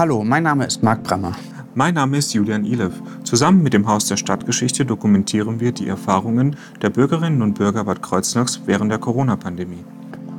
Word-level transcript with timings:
Hallo, 0.00 0.24
mein 0.24 0.44
Name 0.44 0.64
ist 0.64 0.82
Marc 0.82 1.02
Brammer. 1.02 1.36
Mein 1.74 1.92
Name 1.92 2.16
ist 2.16 2.32
Julian 2.32 2.64
Ilev. 2.64 2.94
Zusammen 3.22 3.62
mit 3.62 3.74
dem 3.74 3.86
Haus 3.86 4.06
der 4.06 4.16
Stadtgeschichte 4.16 4.86
dokumentieren 4.86 5.60
wir 5.60 5.72
die 5.72 5.88
Erfahrungen 5.88 6.56
der 6.80 6.88
Bürgerinnen 6.88 7.42
und 7.42 7.52
Bürger 7.52 7.84
Bad 7.84 8.00
Kreuznachs 8.00 8.62
während 8.64 8.90
der 8.90 8.98
Corona-Pandemie. 8.98 9.84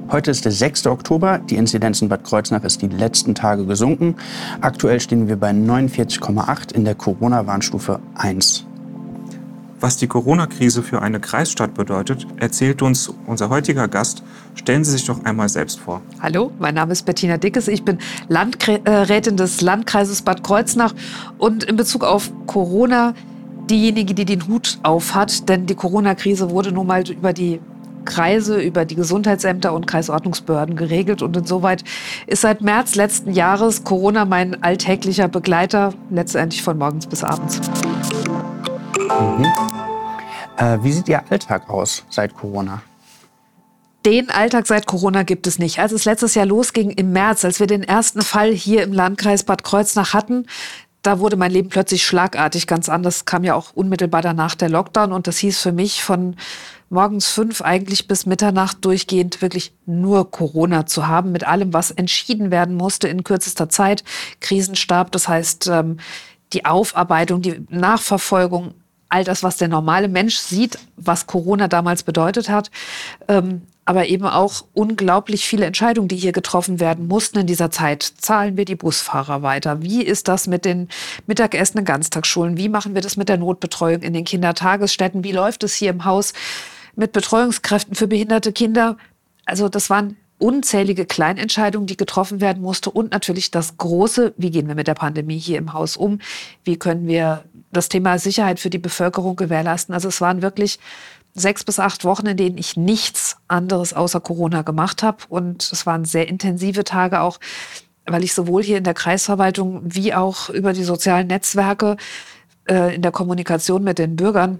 Heute 0.09 0.31
ist 0.31 0.45
der 0.45 0.51
6. 0.51 0.87
Oktober. 0.87 1.37
Die 1.37 1.57
Inzidenz 1.57 2.01
in 2.01 2.09
Bad 2.09 2.23
Kreuznach 2.23 2.63
ist 2.63 2.81
die 2.81 2.87
letzten 2.87 3.35
Tage 3.35 3.67
gesunken. 3.67 4.15
Aktuell 4.61 4.99
stehen 4.99 5.27
wir 5.27 5.35
bei 5.35 5.51
49,8 5.51 6.73
in 6.73 6.83
der 6.83 6.95
Corona-Warnstufe 6.95 7.99
1. 8.15 8.65
Was 9.81 9.97
die 9.97 10.05
Corona-Krise 10.05 10.83
für 10.83 11.01
eine 11.01 11.19
Kreisstadt 11.19 11.73
bedeutet, 11.73 12.27
erzählt 12.37 12.83
uns 12.83 13.11
unser 13.25 13.49
heutiger 13.49 13.87
Gast. 13.87 14.21
Stellen 14.53 14.83
Sie 14.83 14.91
sich 14.91 15.05
doch 15.05 15.25
einmal 15.25 15.49
selbst 15.49 15.79
vor. 15.79 16.03
Hallo, 16.19 16.51
mein 16.59 16.75
Name 16.75 16.91
ist 16.91 17.03
Bettina 17.03 17.37
Dickes. 17.37 17.67
Ich 17.67 17.83
bin 17.83 17.97
Landrätin 18.27 19.37
des 19.37 19.61
Landkreises 19.61 20.21
Bad 20.21 20.43
Kreuznach 20.43 20.93
und 21.39 21.63
in 21.63 21.77
Bezug 21.77 22.03
auf 22.03 22.31
Corona 22.45 23.15
diejenige, 23.71 24.13
die 24.13 24.25
den 24.25 24.47
Hut 24.47 24.77
auf 24.83 25.15
hat, 25.15 25.49
denn 25.49 25.65
die 25.65 25.75
Corona-Krise 25.75 26.51
wurde 26.51 26.71
nun 26.71 26.85
mal 26.85 27.09
über 27.09 27.33
die 27.33 27.59
Kreise, 28.05 28.61
über 28.61 28.85
die 28.85 28.95
Gesundheitsämter 28.95 29.73
und 29.73 29.87
Kreisordnungsbehörden 29.87 30.75
geregelt. 30.75 31.23
Und 31.23 31.35
insoweit 31.35 31.83
ist 32.27 32.41
seit 32.41 32.61
März 32.61 32.93
letzten 32.93 33.33
Jahres 33.33 33.83
Corona 33.83 34.25
mein 34.25 34.61
alltäglicher 34.61 35.27
Begleiter, 35.27 35.95
letztendlich 36.11 36.61
von 36.61 36.77
morgens 36.77 37.07
bis 37.07 37.23
abends. 37.23 37.59
Mhm. 39.21 39.80
Äh, 40.61 40.83
wie 40.83 40.91
sieht 40.91 41.09
Ihr 41.09 41.23
Alltag 41.31 41.71
aus 41.71 42.05
seit 42.11 42.35
Corona? 42.35 42.83
Den 44.05 44.29
Alltag 44.29 44.67
seit 44.67 44.85
Corona 44.85 45.23
gibt 45.23 45.47
es 45.47 45.57
nicht. 45.57 45.79
Als 45.79 45.91
es 45.91 46.05
letztes 46.05 46.35
Jahr 46.35 46.45
losging 46.45 46.91
im 46.91 47.11
März, 47.11 47.43
als 47.43 47.59
wir 47.59 47.65
den 47.65 47.83
ersten 47.83 48.21
Fall 48.21 48.51
hier 48.51 48.83
im 48.83 48.93
Landkreis 48.93 49.43
Bad 49.43 49.63
Kreuznach 49.63 50.13
hatten, 50.13 50.45
da 51.01 51.17
wurde 51.17 51.35
mein 51.35 51.49
Leben 51.49 51.69
plötzlich 51.69 52.05
schlagartig 52.05 52.67
ganz 52.67 52.89
anders. 52.89 53.25
Kam 53.25 53.43
ja 53.43 53.55
auch 53.55 53.73
unmittelbar 53.73 54.21
danach 54.21 54.53
der 54.53 54.69
Lockdown 54.69 55.13
und 55.13 55.25
das 55.25 55.39
hieß 55.39 55.59
für 55.59 55.71
mich 55.71 56.03
von 56.03 56.35
morgens 56.89 57.27
fünf 57.27 57.63
eigentlich 57.63 58.07
bis 58.07 58.27
Mitternacht 58.27 58.85
durchgehend 58.85 59.41
wirklich 59.41 59.73
nur 59.87 60.29
Corona 60.29 60.85
zu 60.85 61.07
haben 61.07 61.31
mit 61.31 61.43
allem, 61.43 61.73
was 61.73 61.89
entschieden 61.89 62.51
werden 62.51 62.75
musste 62.75 63.07
in 63.07 63.23
kürzester 63.23 63.67
Zeit. 63.69 64.03
Krisenstab, 64.41 65.11
das 65.11 65.27
heißt 65.27 65.69
ähm, 65.71 65.97
die 66.53 66.65
Aufarbeitung, 66.65 67.41
die 67.41 67.65
Nachverfolgung, 67.69 68.75
all 69.11 69.23
das, 69.23 69.43
was 69.43 69.57
der 69.57 69.67
normale 69.67 70.07
Mensch 70.07 70.37
sieht, 70.37 70.79
was 70.95 71.27
Corona 71.27 71.67
damals 71.67 72.03
bedeutet 72.03 72.49
hat. 72.49 72.71
Ähm, 73.27 73.61
aber 73.83 74.07
eben 74.07 74.25
auch 74.25 74.63
unglaublich 74.73 75.45
viele 75.45 75.65
Entscheidungen, 75.65 76.07
die 76.07 76.15
hier 76.15 76.31
getroffen 76.31 76.79
werden 76.79 77.07
mussten 77.07 77.39
in 77.39 77.47
dieser 77.47 77.71
Zeit. 77.71 78.03
Zahlen 78.03 78.55
wir 78.55 78.63
die 78.63 78.75
Busfahrer 78.75 79.41
weiter? 79.41 79.81
Wie 79.81 80.03
ist 80.03 80.27
das 80.27 80.47
mit 80.47 80.65
den 80.65 80.87
Mittagessen 81.27 81.79
in 81.79 81.85
Ganztagsschulen? 81.85 82.57
Wie 82.57 82.69
machen 82.69 82.95
wir 82.95 83.01
das 83.01 83.17
mit 83.17 83.27
der 83.27 83.37
Notbetreuung 83.37 84.01
in 84.01 84.13
den 84.13 84.23
Kindertagesstätten? 84.23 85.23
Wie 85.23 85.31
läuft 85.31 85.63
es 85.63 85.73
hier 85.73 85.89
im 85.89 86.05
Haus 86.05 86.33
mit 86.95 87.11
Betreuungskräften 87.11 87.95
für 87.95 88.07
behinderte 88.07 88.53
Kinder? 88.53 88.97
Also 89.45 89.67
das 89.67 89.89
waren 89.89 90.15
unzählige 90.41 91.05
Kleinentscheidungen, 91.05 91.87
die 91.87 91.97
getroffen 91.97 92.41
werden 92.41 92.61
musste 92.61 92.89
und 92.89 93.11
natürlich 93.11 93.51
das 93.51 93.77
große, 93.77 94.33
wie 94.37 94.51
gehen 94.51 94.67
wir 94.67 94.75
mit 94.75 94.87
der 94.87 94.95
Pandemie 94.95 95.37
hier 95.37 95.57
im 95.57 95.73
Haus 95.73 95.95
um? 95.97 96.19
Wie 96.63 96.77
können 96.77 97.07
wir 97.07 97.43
das 97.71 97.89
Thema 97.89 98.19
Sicherheit 98.19 98.59
für 98.59 98.69
die 98.69 98.77
Bevölkerung 98.77 99.35
gewährleisten? 99.35 99.93
Also 99.93 100.07
es 100.07 100.21
waren 100.21 100.41
wirklich 100.41 100.79
sechs 101.33 101.63
bis 101.63 101.79
acht 101.79 102.03
Wochen, 102.03 102.27
in 102.27 102.37
denen 102.37 102.57
ich 102.57 102.75
nichts 102.77 103.37
anderes 103.47 103.93
außer 103.93 104.19
Corona 104.19 104.61
gemacht 104.63 105.03
habe. 105.03 105.17
Und 105.29 105.71
es 105.71 105.85
waren 105.85 106.05
sehr 106.05 106.27
intensive 106.27 106.83
Tage 106.83 107.21
auch, 107.21 107.39
weil 108.05 108.23
ich 108.23 108.33
sowohl 108.33 108.63
hier 108.63 108.77
in 108.77 108.83
der 108.83 108.93
Kreisverwaltung 108.93 109.81
wie 109.83 110.13
auch 110.13 110.49
über 110.49 110.73
die 110.73 110.83
sozialen 110.83 111.27
Netzwerke 111.27 111.97
äh, 112.67 112.95
in 112.95 113.01
der 113.01 113.11
Kommunikation 113.11 113.83
mit 113.83 113.99
den 113.99 114.15
Bürgern 114.15 114.59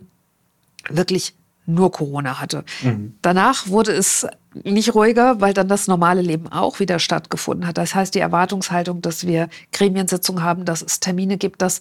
wirklich 0.90 1.36
nur 1.66 1.92
Corona 1.92 2.40
hatte. 2.40 2.64
Mhm. 2.82 3.16
Danach 3.22 3.68
wurde 3.68 3.92
es 3.92 4.28
nicht 4.54 4.96
ruhiger, 4.96 5.40
weil 5.40 5.54
dann 5.54 5.68
das 5.68 5.88
normale 5.88 6.22
Leben 6.22 6.52
auch 6.52 6.80
wieder 6.80 7.00
stattgefunden 7.00 7.68
hat. 7.68 7.78
Das 7.78 7.96
heißt, 7.96 8.16
die 8.16 8.20
Erwartungshaltung, 8.20 9.02
dass 9.02 9.26
wir 9.26 9.48
Gremiensitzungen 9.72 10.44
haben, 10.44 10.66
dass 10.66 10.82
es 10.82 11.00
Termine 11.00 11.38
gibt, 11.38 11.62
dass 11.62 11.80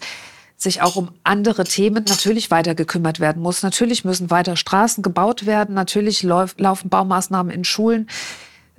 sich 0.63 0.83
auch 0.83 0.97
um 0.97 1.11
andere 1.25 1.65
Themen 1.65 2.05
natürlich 2.07 2.51
weiter 2.51 2.75
gekümmert 2.75 3.19
werden 3.19 3.43
muss. 3.43 3.63
Natürlich 3.63 4.05
müssen 4.05 4.31
weiter 4.31 4.57
Straßen 4.57 5.03
gebaut 5.03 5.47
werden, 5.47 5.75
natürlich 5.75 6.23
laufen 6.23 6.89
Baumaßnahmen 6.91 7.53
in 7.53 7.65
Schulen. 7.65 8.09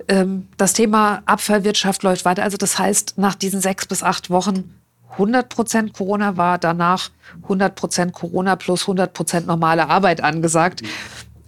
Ähm, 0.06 0.46
das 0.56 0.74
Thema 0.74 1.22
Abfallwirtschaft 1.26 2.04
läuft 2.04 2.24
weiter. 2.24 2.44
Also 2.44 2.56
das 2.56 2.78
heißt, 2.78 3.18
nach 3.18 3.34
diesen 3.34 3.60
sechs 3.60 3.86
bis 3.86 4.02
acht 4.04 4.30
Wochen 4.30 4.74
100 5.12 5.48
Prozent 5.48 5.92
Corona 5.92 6.36
war 6.36 6.58
danach 6.58 7.10
100 7.42 7.74
Prozent 7.74 8.12
Corona 8.12 8.56
plus 8.56 8.82
100 8.82 9.12
Prozent 9.12 9.46
normale 9.46 9.88
Arbeit 9.88 10.22
angesagt. 10.22 10.82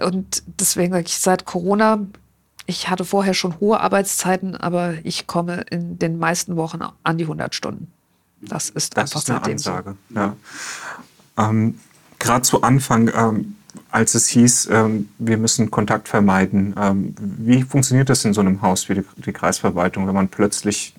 Und 0.00 0.42
deswegen 0.46 0.92
sage 0.92 1.06
ich, 1.06 1.16
seit 1.16 1.44
Corona, 1.44 2.06
ich 2.66 2.90
hatte 2.90 3.04
vorher 3.04 3.34
schon 3.34 3.60
hohe 3.60 3.80
Arbeitszeiten, 3.80 4.56
aber 4.56 4.94
ich 5.04 5.26
komme 5.28 5.64
in 5.70 5.98
den 5.98 6.18
meisten 6.18 6.56
Wochen 6.56 6.80
an 7.04 7.18
die 7.18 7.24
100 7.24 7.54
Stunden. 7.54 7.93
Das 8.48 8.70
ist 8.70 8.96
das 8.96 9.14
einfach 9.14 9.20
ist 9.20 9.30
eine 9.30 9.42
Ansage. 9.42 9.96
So. 10.08 10.14
Ja. 10.16 10.36
Ähm, 11.38 11.78
Gerade 12.18 12.42
zu 12.42 12.62
Anfang, 12.62 13.10
ähm, 13.14 13.56
als 13.90 14.14
es 14.14 14.28
hieß, 14.28 14.68
ähm, 14.70 15.08
wir 15.18 15.36
müssen 15.36 15.70
Kontakt 15.70 16.08
vermeiden, 16.08 16.74
ähm, 16.80 17.14
wie 17.18 17.62
funktioniert 17.62 18.08
das 18.08 18.24
in 18.24 18.32
so 18.32 18.40
einem 18.40 18.62
Haus 18.62 18.88
wie 18.88 18.94
die, 18.94 19.04
die 19.16 19.32
Kreisverwaltung, 19.32 20.06
wenn 20.06 20.14
man 20.14 20.28
plötzlich 20.28 20.94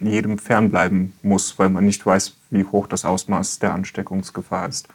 jedem 0.00 0.38
fernbleiben 0.38 1.12
muss, 1.22 1.58
weil 1.58 1.68
man 1.68 1.84
nicht 1.84 2.04
weiß, 2.04 2.34
wie 2.50 2.64
hoch 2.64 2.86
das 2.86 3.04
Ausmaß 3.04 3.58
der 3.58 3.74
Ansteckungsgefahr 3.74 4.68
ist? 4.68 4.88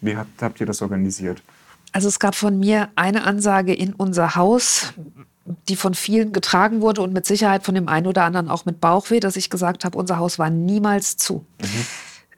Wie 0.00 0.16
habt, 0.16 0.42
habt 0.42 0.60
ihr 0.60 0.66
das 0.66 0.82
organisiert? 0.82 1.42
Also 1.92 2.08
es 2.08 2.18
gab 2.18 2.34
von 2.34 2.58
mir 2.58 2.90
eine 2.96 3.24
Ansage 3.24 3.72
in 3.74 3.94
unser 3.94 4.34
Haus, 4.34 4.92
die 5.68 5.76
von 5.76 5.94
vielen 5.94 6.32
getragen 6.32 6.80
wurde 6.80 7.02
und 7.02 7.12
mit 7.12 7.26
Sicherheit 7.26 7.64
von 7.64 7.74
dem 7.74 7.88
einen 7.88 8.06
oder 8.06 8.24
anderen 8.24 8.48
auch 8.48 8.64
mit 8.64 8.80
Bauchweh, 8.80 9.20
dass 9.20 9.36
ich 9.36 9.50
gesagt 9.50 9.84
habe, 9.84 9.98
unser 9.98 10.18
Haus 10.18 10.38
war 10.38 10.50
niemals 10.50 11.16
zu. 11.16 11.46
Mhm. 11.60 11.86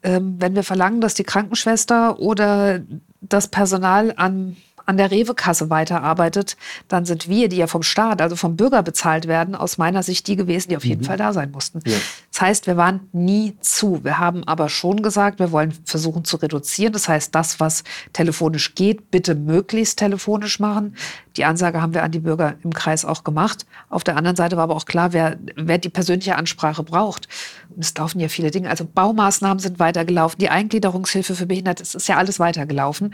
Ähm, 0.02 0.34
wenn 0.38 0.54
wir 0.54 0.64
verlangen, 0.64 1.00
dass 1.00 1.14
die 1.14 1.24
Krankenschwester 1.24 2.18
oder 2.18 2.80
das 3.20 3.48
Personal 3.48 4.14
an 4.16 4.56
an 4.90 4.96
der 4.96 5.10
Rewe-Kasse 5.10 5.70
weiterarbeitet, 5.70 6.56
dann 6.88 7.04
sind 7.04 7.28
wir, 7.28 7.48
die 7.48 7.56
ja 7.56 7.68
vom 7.68 7.82
Staat, 7.82 8.20
also 8.20 8.36
vom 8.36 8.56
Bürger 8.56 8.82
bezahlt 8.82 9.28
werden, 9.28 9.54
aus 9.54 9.78
meiner 9.78 10.02
Sicht 10.02 10.26
die 10.26 10.36
gewesen, 10.36 10.70
die 10.70 10.76
auf 10.76 10.84
jeden 10.84 11.02
mhm. 11.02 11.06
Fall 11.06 11.16
da 11.16 11.32
sein 11.32 11.52
mussten. 11.52 11.80
Ja. 11.86 11.96
Das 12.32 12.40
heißt, 12.40 12.66
wir 12.66 12.76
waren 12.76 13.08
nie 13.12 13.56
zu. 13.60 14.02
Wir 14.02 14.18
haben 14.18 14.44
aber 14.44 14.68
schon 14.68 15.02
gesagt, 15.02 15.38
wir 15.38 15.52
wollen 15.52 15.72
versuchen 15.84 16.24
zu 16.24 16.36
reduzieren. 16.36 16.92
Das 16.92 17.08
heißt, 17.08 17.34
das, 17.34 17.60
was 17.60 17.84
telefonisch 18.12 18.74
geht, 18.74 19.10
bitte 19.10 19.34
möglichst 19.34 19.98
telefonisch 19.98 20.58
machen. 20.58 20.96
Die 21.36 21.44
Ansage 21.44 21.80
haben 21.80 21.94
wir 21.94 22.02
an 22.02 22.10
die 22.10 22.18
Bürger 22.18 22.56
im 22.64 22.74
Kreis 22.74 23.04
auch 23.04 23.22
gemacht. 23.22 23.64
Auf 23.88 24.02
der 24.02 24.16
anderen 24.16 24.36
Seite 24.36 24.56
war 24.56 24.64
aber 24.64 24.74
auch 24.74 24.84
klar, 24.84 25.12
wer, 25.12 25.38
wer 25.54 25.78
die 25.78 25.88
persönliche 25.88 26.36
Ansprache 26.36 26.82
braucht. 26.82 27.28
Und 27.74 27.84
es 27.84 27.96
laufen 27.96 28.18
ja 28.18 28.28
viele 28.28 28.50
Dinge. 28.50 28.68
Also 28.68 28.84
Baumaßnahmen 28.84 29.60
sind 29.60 29.78
weitergelaufen. 29.78 30.38
Die 30.40 30.48
Eingliederungshilfe 30.48 31.36
für 31.36 31.46
Behinderte, 31.46 31.84
es 31.84 31.94
ist 31.94 32.08
ja 32.08 32.16
alles 32.16 32.40
weitergelaufen 32.40 33.12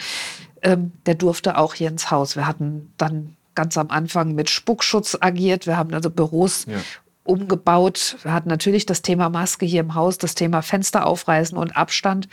ähm, 0.66 0.92
der 1.06 1.14
durfte 1.14 1.56
auch 1.56 1.74
hier 1.74 1.88
ins 1.88 2.10
Haus. 2.10 2.34
Wir 2.34 2.46
hatten 2.46 2.92
dann 2.98 3.36
ganz 3.54 3.78
am 3.78 3.90
Anfang 3.90 4.34
mit 4.34 4.50
Spuckschutz 4.50 5.16
agiert. 5.20 5.66
Wir 5.66 5.76
haben 5.76 5.94
also 5.94 6.10
Büros 6.10 6.66
ja. 6.66 6.78
umgebaut. 7.22 8.16
Wir 8.22 8.32
hatten 8.32 8.48
natürlich 8.48 8.84
das 8.84 9.00
Thema 9.00 9.30
Maske 9.30 9.64
hier 9.64 9.80
im 9.80 9.94
Haus, 9.94 10.18
das 10.18 10.34
Thema 10.34 10.62
Fenster 10.62 11.06
aufreißen 11.06 11.56
und 11.56 11.76
Abstand. 11.76 12.28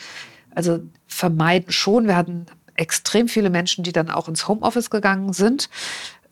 Also 0.55 0.79
vermeiden 1.05 1.71
schon. 1.71 2.07
Wir 2.07 2.17
hatten 2.17 2.47
extrem 2.73 3.27
viele 3.27 3.51
Menschen, 3.51 3.83
die 3.83 3.91
dann 3.91 4.09
auch 4.09 4.27
ins 4.27 4.47
Homeoffice 4.47 4.89
gegangen 4.89 5.31
sind. 5.31 5.69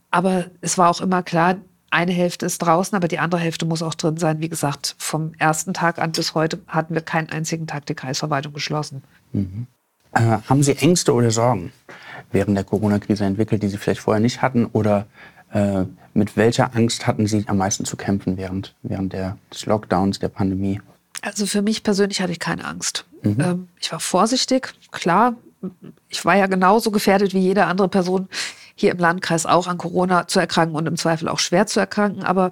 Aber 0.09 0.45
es 0.59 0.79
war 0.79 0.89
auch 0.89 1.01
immer 1.01 1.21
klar, 1.21 1.57
eine 1.91 2.13
Hälfte 2.13 2.47
ist 2.47 2.59
draußen, 2.59 2.95
aber 2.95 3.07
die 3.07 3.19
andere 3.19 3.41
Hälfte 3.41 3.65
muss 3.65 3.83
auch 3.83 3.93
drin 3.93 4.17
sein. 4.17 4.39
Wie 4.39 4.49
gesagt, 4.49 4.95
vom 4.97 5.33
ersten 5.37 5.73
Tag 5.75 5.99
an 5.99 6.13
bis 6.13 6.33
heute 6.33 6.59
hatten 6.67 6.95
wir 6.95 7.01
keinen 7.01 7.29
einzigen 7.29 7.67
Tag 7.67 7.85
die 7.85 7.95
Kreisverwaltung 7.95 8.53
geschlossen. 8.53 9.03
Mhm. 9.33 9.67
Äh, 10.13 10.37
haben 10.47 10.63
Sie 10.63 10.75
Ängste 10.77 11.13
oder 11.13 11.31
Sorgen 11.31 11.71
während 12.31 12.55
der 12.57 12.63
Corona-Krise 12.63 13.25
entwickelt, 13.25 13.63
die 13.63 13.67
Sie 13.67 13.77
vielleicht 13.77 14.01
vorher 14.01 14.21
nicht 14.21 14.41
hatten? 14.41 14.65
Oder 14.65 15.05
äh, 15.53 15.83
mit 16.13 16.37
welcher 16.37 16.75
Angst 16.75 17.07
hatten 17.07 17.27
Sie 17.27 17.45
am 17.47 17.57
meisten 17.57 17.85
zu 17.85 17.97
kämpfen 17.97 18.37
während, 18.37 18.75
während 18.83 19.13
der, 19.13 19.37
des 19.51 19.65
Lockdowns, 19.65 20.19
der 20.19 20.29
Pandemie? 20.29 20.81
Also 21.21 21.45
für 21.45 21.61
mich 21.61 21.83
persönlich 21.83 22.21
hatte 22.21 22.31
ich 22.31 22.39
keine 22.39 22.65
Angst. 22.65 23.05
Mhm. 23.21 23.37
Ähm, 23.39 23.67
ich 23.79 23.91
war 23.91 23.99
vorsichtig, 23.99 24.73
klar. 24.91 25.35
Ich 26.09 26.25
war 26.25 26.35
ja 26.35 26.47
genauso 26.47 26.89
gefährdet 26.89 27.33
wie 27.33 27.39
jede 27.39 27.65
andere 27.65 27.87
Person 27.87 28.27
hier 28.73 28.91
im 28.91 28.97
Landkreis 28.97 29.45
auch 29.45 29.67
an 29.67 29.77
Corona 29.77 30.27
zu 30.27 30.39
erkranken 30.39 30.75
und 30.75 30.87
im 30.87 30.97
Zweifel 30.97 31.29
auch 31.29 31.39
schwer 31.39 31.67
zu 31.67 31.79
erkranken. 31.79 32.23
Aber 32.23 32.51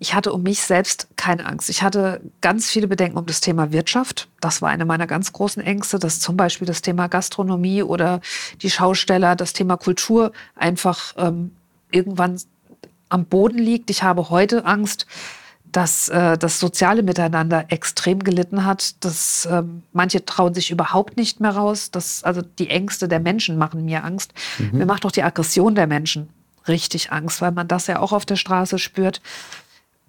ich 0.00 0.14
hatte 0.14 0.32
um 0.32 0.42
mich 0.42 0.62
selbst 0.62 1.08
keine 1.16 1.44
Angst. 1.44 1.68
Ich 1.68 1.82
hatte 1.82 2.22
ganz 2.40 2.70
viele 2.70 2.88
Bedenken 2.88 3.18
um 3.18 3.26
das 3.26 3.42
Thema 3.42 3.70
Wirtschaft. 3.70 4.28
Das 4.40 4.62
war 4.62 4.70
eine 4.70 4.86
meiner 4.86 5.06
ganz 5.06 5.30
großen 5.30 5.62
Ängste, 5.62 5.98
dass 5.98 6.20
zum 6.20 6.38
Beispiel 6.38 6.66
das 6.66 6.80
Thema 6.80 7.06
Gastronomie 7.06 7.82
oder 7.82 8.22
die 8.62 8.70
Schausteller, 8.70 9.36
das 9.36 9.52
Thema 9.52 9.76
Kultur 9.76 10.32
einfach 10.56 11.14
ähm, 11.18 11.54
irgendwann 11.90 12.40
am 13.10 13.26
Boden 13.26 13.58
liegt. 13.58 13.90
Ich 13.90 14.02
habe 14.02 14.30
heute 14.30 14.64
Angst, 14.64 15.06
dass 15.66 16.08
äh, 16.08 16.38
das 16.38 16.58
soziale 16.58 17.02
Miteinander 17.02 17.66
extrem 17.68 18.24
gelitten 18.24 18.64
hat, 18.64 19.04
dass 19.04 19.46
ähm, 19.50 19.82
manche 19.92 20.24
trauen 20.24 20.54
sich 20.54 20.70
überhaupt 20.70 21.18
nicht 21.18 21.40
mehr 21.40 21.54
raus, 21.54 21.90
dass 21.90 22.24
also 22.24 22.40
die 22.40 22.70
Ängste 22.70 23.06
der 23.06 23.20
Menschen 23.20 23.58
machen 23.58 23.84
mir 23.84 24.02
Angst. 24.02 24.32
Mhm. 24.58 24.78
Mir 24.78 24.86
macht 24.86 25.04
auch 25.04 25.12
die 25.12 25.22
Aggression 25.22 25.74
der 25.74 25.86
Menschen 25.86 26.30
richtig 26.68 27.12
Angst, 27.12 27.42
weil 27.42 27.52
man 27.52 27.68
das 27.68 27.86
ja 27.86 27.98
auch 28.00 28.12
auf 28.12 28.24
der 28.24 28.36
Straße 28.36 28.78
spürt. 28.78 29.20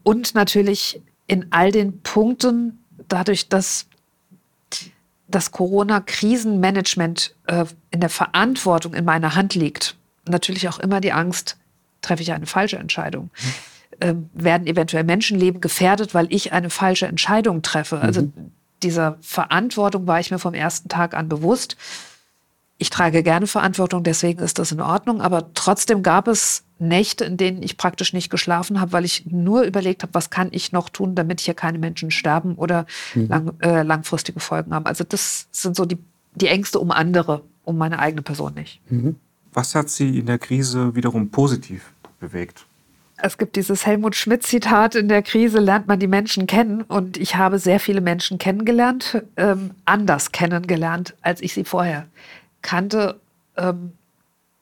Und 0.03 0.35
natürlich 0.35 1.01
in 1.27 1.47
all 1.51 1.71
den 1.71 2.01
Punkten, 2.01 2.83
dadurch, 3.07 3.49
dass 3.49 3.87
das 5.27 5.51
Corona-Krisenmanagement 5.51 7.35
äh, 7.47 7.65
in 7.89 8.01
der 8.01 8.09
Verantwortung 8.09 8.93
in 8.93 9.05
meiner 9.05 9.35
Hand 9.35 9.55
liegt, 9.55 9.95
natürlich 10.27 10.67
auch 10.67 10.79
immer 10.79 11.01
die 11.01 11.13
Angst, 11.13 11.57
treffe 12.01 12.21
ich 12.21 12.33
eine 12.33 12.45
falsche 12.45 12.77
Entscheidung. 12.77 13.29
Mhm. 13.33 13.53
Ähm, 14.01 14.29
werden 14.33 14.67
eventuell 14.67 15.03
Menschenleben 15.03 15.61
gefährdet, 15.61 16.13
weil 16.13 16.27
ich 16.29 16.53
eine 16.53 16.69
falsche 16.69 17.05
Entscheidung 17.07 17.61
treffe. 17.61 17.99
Also 17.99 18.23
mhm. 18.23 18.51
dieser 18.81 19.17
Verantwortung 19.21 20.07
war 20.07 20.19
ich 20.19 20.31
mir 20.31 20.39
vom 20.39 20.53
ersten 20.53 20.89
Tag 20.89 21.13
an 21.13 21.29
bewusst. 21.29 21.77
Ich 22.81 22.89
trage 22.89 23.21
gerne 23.21 23.45
Verantwortung, 23.45 24.01
deswegen 24.01 24.39
ist 24.39 24.57
das 24.57 24.71
in 24.71 24.81
Ordnung. 24.81 25.21
Aber 25.21 25.53
trotzdem 25.53 26.01
gab 26.01 26.27
es 26.27 26.63
Nächte, 26.79 27.23
in 27.25 27.37
denen 27.37 27.61
ich 27.61 27.77
praktisch 27.77 28.11
nicht 28.11 28.31
geschlafen 28.31 28.81
habe, 28.81 28.91
weil 28.91 29.05
ich 29.05 29.27
nur 29.27 29.61
überlegt 29.61 30.01
habe, 30.01 30.15
was 30.15 30.31
kann 30.31 30.47
ich 30.49 30.71
noch 30.71 30.89
tun, 30.89 31.13
damit 31.13 31.41
hier 31.41 31.53
keine 31.53 31.77
Menschen 31.77 32.09
sterben 32.09 32.55
oder 32.55 32.87
mhm. 33.13 33.27
lang, 33.27 33.51
äh, 33.59 33.83
langfristige 33.83 34.39
Folgen 34.39 34.73
haben. 34.73 34.87
Also 34.87 35.03
das 35.03 35.47
sind 35.51 35.75
so 35.75 35.85
die, 35.85 35.99
die 36.33 36.47
Ängste 36.47 36.79
um 36.79 36.89
andere, 36.89 37.43
um 37.65 37.77
meine 37.77 37.99
eigene 37.99 38.23
Person 38.23 38.55
nicht. 38.55 38.81
Mhm. 38.89 39.15
Was 39.53 39.75
hat 39.75 39.91
Sie 39.91 40.17
in 40.17 40.25
der 40.25 40.39
Krise 40.39 40.95
wiederum 40.95 41.29
positiv 41.29 41.93
bewegt? 42.19 42.65
Es 43.17 43.37
gibt 43.37 43.57
dieses 43.57 43.85
Helmut 43.85 44.15
Schmidt-Zitat, 44.15 44.95
in 44.95 45.07
der 45.07 45.21
Krise 45.21 45.59
lernt 45.59 45.87
man 45.87 45.99
die 45.99 46.07
Menschen 46.07 46.47
kennen. 46.47 46.81
Und 46.81 47.17
ich 47.17 47.35
habe 47.35 47.59
sehr 47.59 47.79
viele 47.79 48.01
Menschen 48.01 48.39
kennengelernt, 48.39 49.21
ähm, 49.37 49.75
anders 49.85 50.31
kennengelernt, 50.31 51.13
als 51.21 51.41
ich 51.41 51.53
sie 51.53 51.63
vorher 51.63 52.07
kannte. 52.61 53.19
Ähm, 53.57 53.93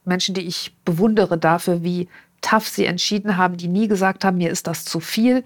Menschen, 0.05 0.33
die 0.33 0.41
ich 0.41 0.75
bewundere 0.85 1.37
dafür, 1.37 1.83
wie 1.83 2.07
tough 2.41 2.67
sie 2.67 2.85
entschieden 2.85 3.37
haben, 3.37 3.57
die 3.57 3.67
nie 3.67 3.87
gesagt 3.87 4.23
haben, 4.23 4.37
mir 4.37 4.49
ist 4.49 4.67
das 4.67 4.85
zu 4.85 4.99
viel, 4.99 5.43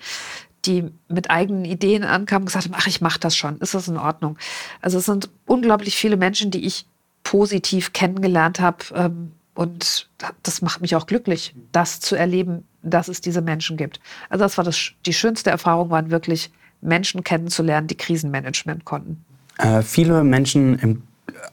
die 0.65 0.91
mit 1.09 1.29
eigenen 1.29 1.65
Ideen 1.65 2.03
ankamen 2.03 2.43
und 2.43 2.47
gesagt 2.47 2.65
haben, 2.65 2.75
ach, 2.77 2.87
ich 2.87 3.01
mache 3.01 3.19
das 3.19 3.35
schon, 3.35 3.57
ist 3.57 3.73
das 3.73 3.87
in 3.87 3.97
Ordnung. 3.97 4.37
Also 4.81 4.97
es 4.99 5.05
sind 5.05 5.29
unglaublich 5.45 5.95
viele 5.95 6.17
Menschen, 6.17 6.51
die 6.51 6.65
ich 6.65 6.85
positiv 7.23 7.93
kennengelernt 7.93 8.59
habe. 8.59 8.77
Ähm, 8.95 9.31
und 9.55 10.09
das 10.41 10.61
macht 10.61 10.81
mich 10.81 10.95
auch 10.95 11.05
glücklich, 11.05 11.53
das 11.71 11.99
zu 11.99 12.15
erleben, 12.15 12.65
dass 12.81 13.07
es 13.07 13.21
diese 13.21 13.41
Menschen 13.41 13.77
gibt. 13.77 13.99
Also 14.29 14.43
das 14.43 14.57
war 14.57 14.65
das, 14.65 14.91
die 15.05 15.13
schönste 15.13 15.49
Erfahrung, 15.49 15.89
waren 15.89 16.09
wirklich 16.09 16.51
Menschen 16.81 17.23
kennenzulernen, 17.23 17.87
die 17.87 17.95
Krisenmanagement 17.95 18.83
konnten. 18.83 19.23
Äh, 19.57 19.81
viele 19.83 20.23
Menschen 20.23 20.79
im, 20.79 21.03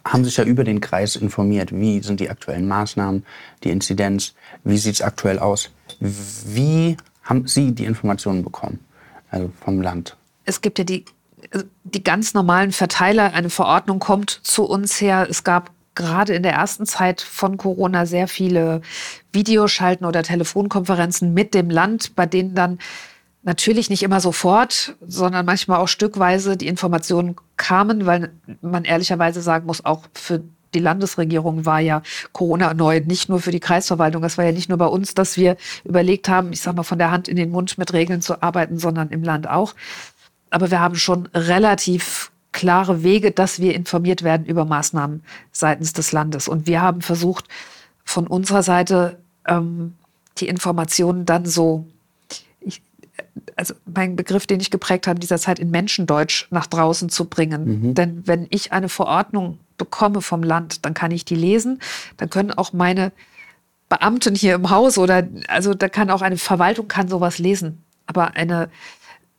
haben 0.04 0.24
sich 0.24 0.36
ja 0.36 0.44
über 0.44 0.64
den 0.64 0.80
Kreis 0.80 1.16
informiert. 1.16 1.72
Wie 1.72 2.00
sind 2.00 2.20
die 2.20 2.30
aktuellen 2.30 2.66
Maßnahmen, 2.66 3.24
die 3.64 3.70
Inzidenz, 3.70 4.34
wie 4.64 4.78
sieht 4.78 4.94
es 4.94 5.02
aktuell 5.02 5.38
aus? 5.38 5.70
Wie 6.00 6.96
haben 7.22 7.46
Sie 7.46 7.72
die 7.72 7.84
Informationen 7.84 8.42
bekommen, 8.42 8.80
also 9.30 9.50
vom 9.62 9.80
Land? 9.80 10.16
Es 10.44 10.60
gibt 10.60 10.78
ja 10.78 10.84
die, 10.84 11.04
also 11.52 11.66
die 11.84 12.02
ganz 12.02 12.34
normalen 12.34 12.72
Verteiler. 12.72 13.32
Eine 13.34 13.50
Verordnung 13.50 13.98
kommt 13.98 14.30
zu 14.30 14.64
uns 14.64 15.00
her. 15.00 15.26
Es 15.30 15.44
gab 15.44 15.70
gerade 15.94 16.34
in 16.34 16.42
der 16.42 16.52
ersten 16.52 16.86
Zeit 16.86 17.20
von 17.20 17.56
Corona 17.56 18.06
sehr 18.06 18.26
viele 18.26 18.80
Videoschalten 19.32 20.06
oder 20.06 20.22
Telefonkonferenzen 20.22 21.34
mit 21.34 21.54
dem 21.54 21.70
Land, 21.70 22.16
bei 22.16 22.26
denen 22.26 22.54
dann 22.54 22.78
natürlich 23.42 23.90
nicht 23.90 24.02
immer 24.02 24.20
sofort, 24.20 24.96
sondern 25.06 25.46
manchmal 25.46 25.80
auch 25.80 25.88
stückweise 25.88 26.56
die 26.56 26.68
Informationen 26.68 27.36
kamen, 27.56 28.06
weil 28.06 28.32
man 28.60 28.84
ehrlicherweise 28.84 29.40
sagen 29.40 29.66
muss, 29.66 29.84
auch 29.84 30.04
für 30.14 30.42
die 30.74 30.78
Landesregierung 30.78 31.66
war 31.66 31.80
ja 31.80 32.02
Corona 32.32 32.74
neu, 32.74 33.00
nicht 33.00 33.28
nur 33.28 33.40
für 33.40 33.50
die 33.50 33.60
Kreisverwaltung. 33.60 34.22
Es 34.22 34.38
war 34.38 34.44
ja 34.44 34.52
nicht 34.52 34.68
nur 34.68 34.78
bei 34.78 34.86
uns, 34.86 35.14
dass 35.14 35.36
wir 35.36 35.56
überlegt 35.84 36.28
haben, 36.28 36.52
ich 36.52 36.60
sag 36.60 36.76
mal, 36.76 36.84
von 36.84 36.98
der 36.98 37.10
Hand 37.10 37.28
in 37.28 37.36
den 37.36 37.50
Mund 37.50 37.76
mit 37.78 37.92
Regeln 37.92 38.22
zu 38.22 38.42
arbeiten, 38.42 38.78
sondern 38.78 39.08
im 39.08 39.24
Land 39.24 39.48
auch. 39.48 39.74
Aber 40.50 40.70
wir 40.70 40.80
haben 40.80 40.94
schon 40.94 41.26
relativ 41.34 42.30
klare 42.52 43.02
Wege, 43.02 43.30
dass 43.30 43.60
wir 43.60 43.74
informiert 43.74 44.22
werden 44.22 44.46
über 44.46 44.64
Maßnahmen 44.64 45.22
seitens 45.52 45.92
des 45.92 46.12
Landes. 46.12 46.48
Und 46.48 46.66
wir 46.66 46.82
haben 46.82 47.00
versucht, 47.00 47.46
von 48.04 48.26
unserer 48.26 48.62
Seite 48.62 49.18
ähm, 49.46 49.94
die 50.38 50.48
Informationen 50.48 51.26
dann 51.26 51.46
so, 51.46 51.86
also 53.56 53.74
mein 53.86 54.16
Begriff, 54.16 54.46
den 54.46 54.60
ich 54.60 54.70
geprägt 54.70 55.06
habe, 55.06 55.16
in 55.16 55.20
dieser 55.20 55.38
Zeit 55.38 55.58
in 55.58 55.70
Menschendeutsch 55.70 56.46
nach 56.50 56.66
draußen 56.66 57.08
zu 57.08 57.26
bringen. 57.26 57.64
Mhm. 57.64 57.94
Denn 57.94 58.26
wenn 58.26 58.46
ich 58.50 58.72
eine 58.72 58.88
Verordnung 58.88 59.58
bekomme 59.76 60.20
vom 60.20 60.42
Land, 60.42 60.84
dann 60.84 60.94
kann 60.94 61.10
ich 61.10 61.24
die 61.24 61.34
lesen, 61.34 61.80
dann 62.16 62.30
können 62.30 62.50
auch 62.50 62.72
meine 62.72 63.12
Beamten 63.88 64.34
hier 64.34 64.54
im 64.54 64.70
Haus 64.70 64.98
oder 64.98 65.26
also 65.48 65.74
da 65.74 65.88
kann 65.88 66.10
auch 66.10 66.22
eine 66.22 66.36
Verwaltung 66.36 66.88
kann 66.88 67.08
sowas 67.08 67.38
lesen. 67.38 67.82
Aber 68.06 68.34
eine 68.36 68.70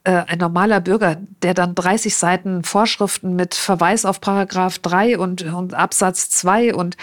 äh, 0.04 0.24
ein 0.28 0.40
normaler 0.40 0.82
Bürger, 0.82 1.18
der 1.44 1.54
dann 1.54 1.76
30 1.76 2.16
Seiten 2.16 2.64
Vorschriften 2.64 3.36
mit 3.36 3.54
Verweis 3.54 4.04
auf 4.04 4.20
Paragraph 4.20 4.80
3 4.80 5.20
und, 5.20 5.44
und 5.44 5.74
Absatz 5.74 6.30
2 6.32 6.74
und 6.74 6.98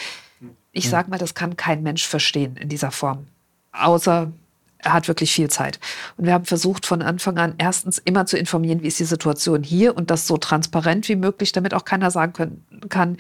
ich 0.73 0.91
sage 0.91 1.11
mal, 1.11 1.19
das 1.19 1.35
kann 1.35 1.57
kein 1.57 1.83
Mensch 1.83 2.07
verstehen 2.07 2.57
in 2.57 2.69
dieser 2.69 2.91
Form. 2.91 3.27
Außer 3.73 4.33
er 4.81 4.93
hat 4.93 5.09
wirklich 5.09 5.33
viel 5.33 5.51
Zeit. 5.51 5.81
Und 6.17 6.27
wir 6.27 6.33
haben 6.33 6.45
versucht, 6.45 6.87
von 6.87 7.03
Anfang 7.03 7.39
an 7.39 7.55
erstens 7.59 7.99
immer 7.99 8.27
zu 8.27 8.39
informieren, 8.39 8.83
wie 8.83 8.87
ist 8.87 9.01
die 9.01 9.05
Situation 9.05 9.63
hier 9.63 9.97
und 9.97 10.11
das 10.11 10.27
so 10.27 10.37
transparent 10.37 11.09
wie 11.09 11.17
möglich, 11.17 11.53
damit 11.53 11.75
auch 11.75 11.85
keiner 11.85 12.11
sagen 12.11 12.33
können, 12.33 12.65
kann, 12.89 13.17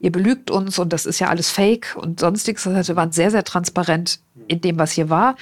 ihr 0.00 0.10
belügt 0.10 0.50
uns 0.50 0.78
und 0.78 0.92
das 0.92 1.04
ist 1.04 1.18
ja 1.18 1.28
alles 1.28 1.50
fake 1.50 1.96
und 1.96 2.20
sonstiges. 2.20 2.66
Also 2.66 2.94
wir 2.94 2.96
waren 2.96 3.12
sehr, 3.12 3.30
sehr 3.30 3.44
transparent 3.44 4.20
in 4.48 4.60
dem, 4.60 4.78
was 4.78 4.92
hier 4.92 5.10
war. 5.10 5.36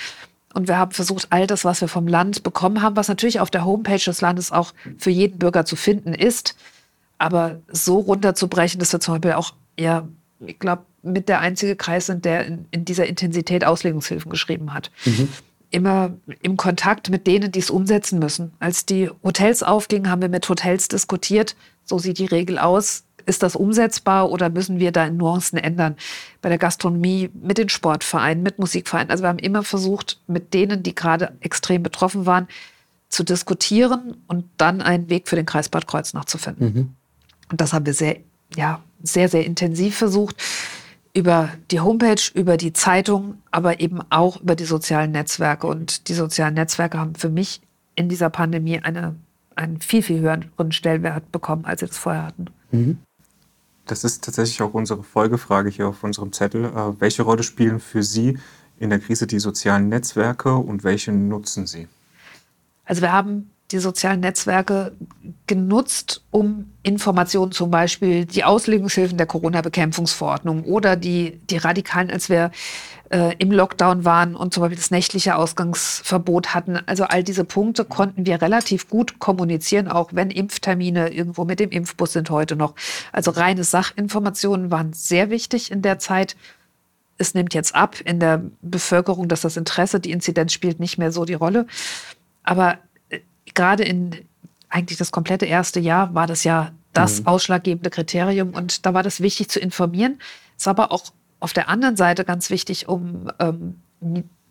Und 0.52 0.67
wir 0.67 0.76
haben 0.76 0.90
versucht, 0.90 1.28
all 1.31 1.46
das, 1.46 1.64
was 1.64 1.81
wir 1.81 1.87
vom 1.87 2.08
Land 2.08 2.43
bekommen 2.43 2.82
haben, 2.82 2.96
was 2.96 3.06
natürlich 3.06 3.38
auf 3.38 3.50
der 3.50 3.64
Homepage 3.64 4.02
des 4.05 4.20
Landes 4.20 4.50
auch 4.50 4.73
für 4.99 5.11
jeden 5.11 5.38
Bürger 5.38 5.64
zu 5.64 5.76
finden 5.76 6.12
ist, 6.12 6.56
aber 7.19 7.61
so 7.70 8.00
runterzubrechen, 8.00 8.81
dass 8.81 8.93
wir 8.93 8.99
zum 8.99 9.14
Beispiel 9.14 9.32
auch, 9.32 9.55
ja, 9.78 10.08
ich 10.44 10.58
glaube, 10.58 10.82
mit 11.02 11.28
der 11.28 11.40
einzige 11.40 11.76
Kreis 11.76 12.06
sind, 12.06 12.25
der 12.25 12.46
in, 12.46 12.66
in 12.73 12.84
dieser 12.84 13.06
Intensität 13.06 13.64
Auslegungshilfen 13.64 14.31
geschrieben 14.31 14.75
hat. 14.75 14.90
Mhm. 15.05 15.28
Immer 15.70 16.17
im 16.43 16.56
Kontakt 16.56 17.11
mit 17.11 17.26
denen, 17.26 17.52
die 17.52 17.61
es 17.61 17.70
umsetzen 17.70 18.19
müssen. 18.19 18.52
Als 18.58 18.87
die 18.87 19.08
Hotels 19.22 19.62
aufgingen, 19.62 20.11
haben 20.11 20.22
wir 20.22 20.28
mit 20.28 20.49
Hotels 20.49 20.88
diskutiert. 20.88 21.55
So 21.84 21.99
sieht 21.99 22.19
die 22.19 22.26
Regel 22.26 22.59
aus 22.59 23.04
ist 23.26 23.42
das 23.42 23.56
umsetzbar 23.56 24.30
oder 24.30 24.50
müssen 24.50 24.78
wir 24.78 24.92
da 24.92 25.06
in 25.06 25.16
Nuancen 25.16 25.59
ändern? 25.59 25.97
Bei 26.42 26.49
der 26.49 26.59
Gastronomie, 26.59 27.30
mit 27.35 27.59
den 27.59 27.68
Sportvereinen, 27.68 28.42
mit 28.42 28.59
Musikvereinen. 28.59 29.11
Also 29.11 29.23
wir 29.25 29.28
haben 29.28 29.38
immer 29.38 29.62
versucht, 29.62 30.21
mit 30.26 30.54
denen, 30.54 30.83
die 30.83 30.94
gerade 30.94 31.33
extrem 31.40 31.83
betroffen 31.83 32.26
waren, 32.26 32.49
zu 33.09 33.25
diskutieren 33.25 34.16
und 34.26 34.44
dann 34.56 34.83
einen 34.83 35.11
Weg 35.11 35.28
für 35.28 35.37
den 35.37 35.47
Kreis 35.47 35.68
Bad 35.68 35.87
Kreuznach 35.87 36.26
zu 36.26 36.38
finden. 36.38 36.64
Mhm. 36.64 36.94
Und 37.50 37.61
das 37.61 37.73
haben 37.73 37.87
wir 37.87 37.94
sehr, 37.94 38.18
ja, 38.56 38.83
sehr, 39.02 39.28
sehr 39.28 39.44
intensiv 39.44 39.97
versucht. 39.97 40.37
Über 41.12 41.50
die 41.71 41.81
Homepage, 41.81 42.21
über 42.35 42.57
die 42.57 42.73
Zeitung, 42.73 43.38
aber 43.50 43.81
eben 43.81 44.00
auch 44.11 44.40
über 44.40 44.55
die 44.55 44.64
sozialen 44.64 45.11
Netzwerke. 45.11 45.67
Und 45.67 46.09
die 46.09 46.14
sozialen 46.14 46.55
Netzwerke 46.55 46.99
haben 46.99 47.14
für 47.14 47.29
mich 47.29 47.61
in 47.97 48.09
dieser 48.09 48.31
Pandemie 48.31 48.79
eine, 48.79 49.17
einen 49.57 49.81
viel, 49.81 50.02
viel 50.02 50.21
höheren 50.21 50.73
Stellenwert 50.73 51.33
bekommen, 51.33 51.64
als 51.64 51.81
sie 51.81 51.87
das 51.87 51.99
vorher 51.99 52.26
hatten. 52.26 52.47
Mhm. 52.71 52.99
Das 53.87 54.05
ist 54.05 54.25
tatsächlich 54.25 54.62
auch 54.62 54.73
unsere 54.73 55.02
Folgefrage 55.02 55.69
hier 55.69 55.88
auf 55.88 56.05
unserem 56.05 56.33
Zettel. 56.33 56.67
Äh, 56.67 57.00
welche 57.00 57.23
Rolle 57.23 57.43
spielen 57.43 57.81
für 57.81 58.05
Sie 58.05 58.38
in 58.79 58.90
der 58.90 59.00
Krise 59.00 59.26
die 59.26 59.40
sozialen 59.40 59.88
Netzwerke 59.88 60.55
und 60.55 60.85
welche 60.85 61.11
nutzen 61.11 61.67
Sie? 61.67 61.88
Also 62.85 63.02
wir 63.02 63.12
haben 63.12 63.50
die 63.72 63.78
sozialen 63.78 64.20
Netzwerke 64.20 64.92
genutzt, 65.46 66.22
um 66.30 66.72
Informationen 66.82 67.52
zum 67.52 67.70
Beispiel 67.70 68.24
die 68.24 68.44
Auslegungshilfen 68.44 69.16
der 69.16 69.26
Corona-Bekämpfungsverordnung 69.26 70.64
oder 70.64 70.96
die, 70.96 71.38
die 71.50 71.56
Radikalen, 71.56 72.10
als 72.10 72.28
wir 72.28 72.50
äh, 73.10 73.34
im 73.38 73.52
Lockdown 73.52 74.04
waren 74.04 74.34
und 74.34 74.54
zum 74.54 74.62
Beispiel 74.62 74.78
das 74.78 74.90
nächtliche 74.90 75.36
Ausgangsverbot 75.36 76.54
hatten. 76.54 76.78
Also 76.86 77.04
all 77.04 77.22
diese 77.22 77.44
Punkte 77.44 77.84
konnten 77.84 78.26
wir 78.26 78.40
relativ 78.40 78.88
gut 78.88 79.18
kommunizieren, 79.18 79.88
auch 79.88 80.10
wenn 80.12 80.30
Impftermine 80.30 81.12
irgendwo 81.12 81.44
mit 81.44 81.60
dem 81.60 81.70
Impfbus 81.70 82.12
sind 82.12 82.30
heute 82.30 82.56
noch. 82.56 82.74
Also 83.12 83.30
reine 83.32 83.64
Sachinformationen 83.64 84.70
waren 84.70 84.92
sehr 84.92 85.30
wichtig 85.30 85.70
in 85.70 85.82
der 85.82 85.98
Zeit. 85.98 86.36
Es 87.18 87.34
nimmt 87.34 87.52
jetzt 87.52 87.74
ab 87.74 87.96
in 88.04 88.18
der 88.18 88.42
Bevölkerung, 88.62 89.28
dass 89.28 89.42
das 89.42 89.56
Interesse, 89.56 90.00
die 90.00 90.10
Inzidenz 90.10 90.52
spielt 90.52 90.80
nicht 90.80 90.96
mehr 90.96 91.12
so 91.12 91.24
die 91.24 91.34
Rolle. 91.34 91.66
Aber 92.42 92.78
gerade 93.54 93.85
in 93.85 94.16
eigentlich 94.69 94.99
das 94.99 95.11
komplette 95.12 95.47
erste 95.47 95.80
Jahr 95.80 96.14
war 96.14 96.26
das 96.26 96.45
ja 96.45 96.73
das 96.92 97.21
mhm. 97.21 97.26
ausschlaggebende 97.26 97.90
Kriterium 97.90 98.50
und 98.50 98.87
da 98.87 98.95
war 98.95 99.02
das 99.02 99.21
wichtig 99.21 99.49
zu 99.49 99.61
informieren. 99.61 100.19
Es 100.59 100.66
war 100.66 100.73
aber 100.73 100.92
auch 100.92 101.04
auf 101.40 101.52
der 101.52 101.69
anderen 101.69 101.97
Seite 101.97 102.25
ganz 102.25 102.50
wichtig, 102.50 102.88
um 102.88 103.30
ähm, 103.38 103.80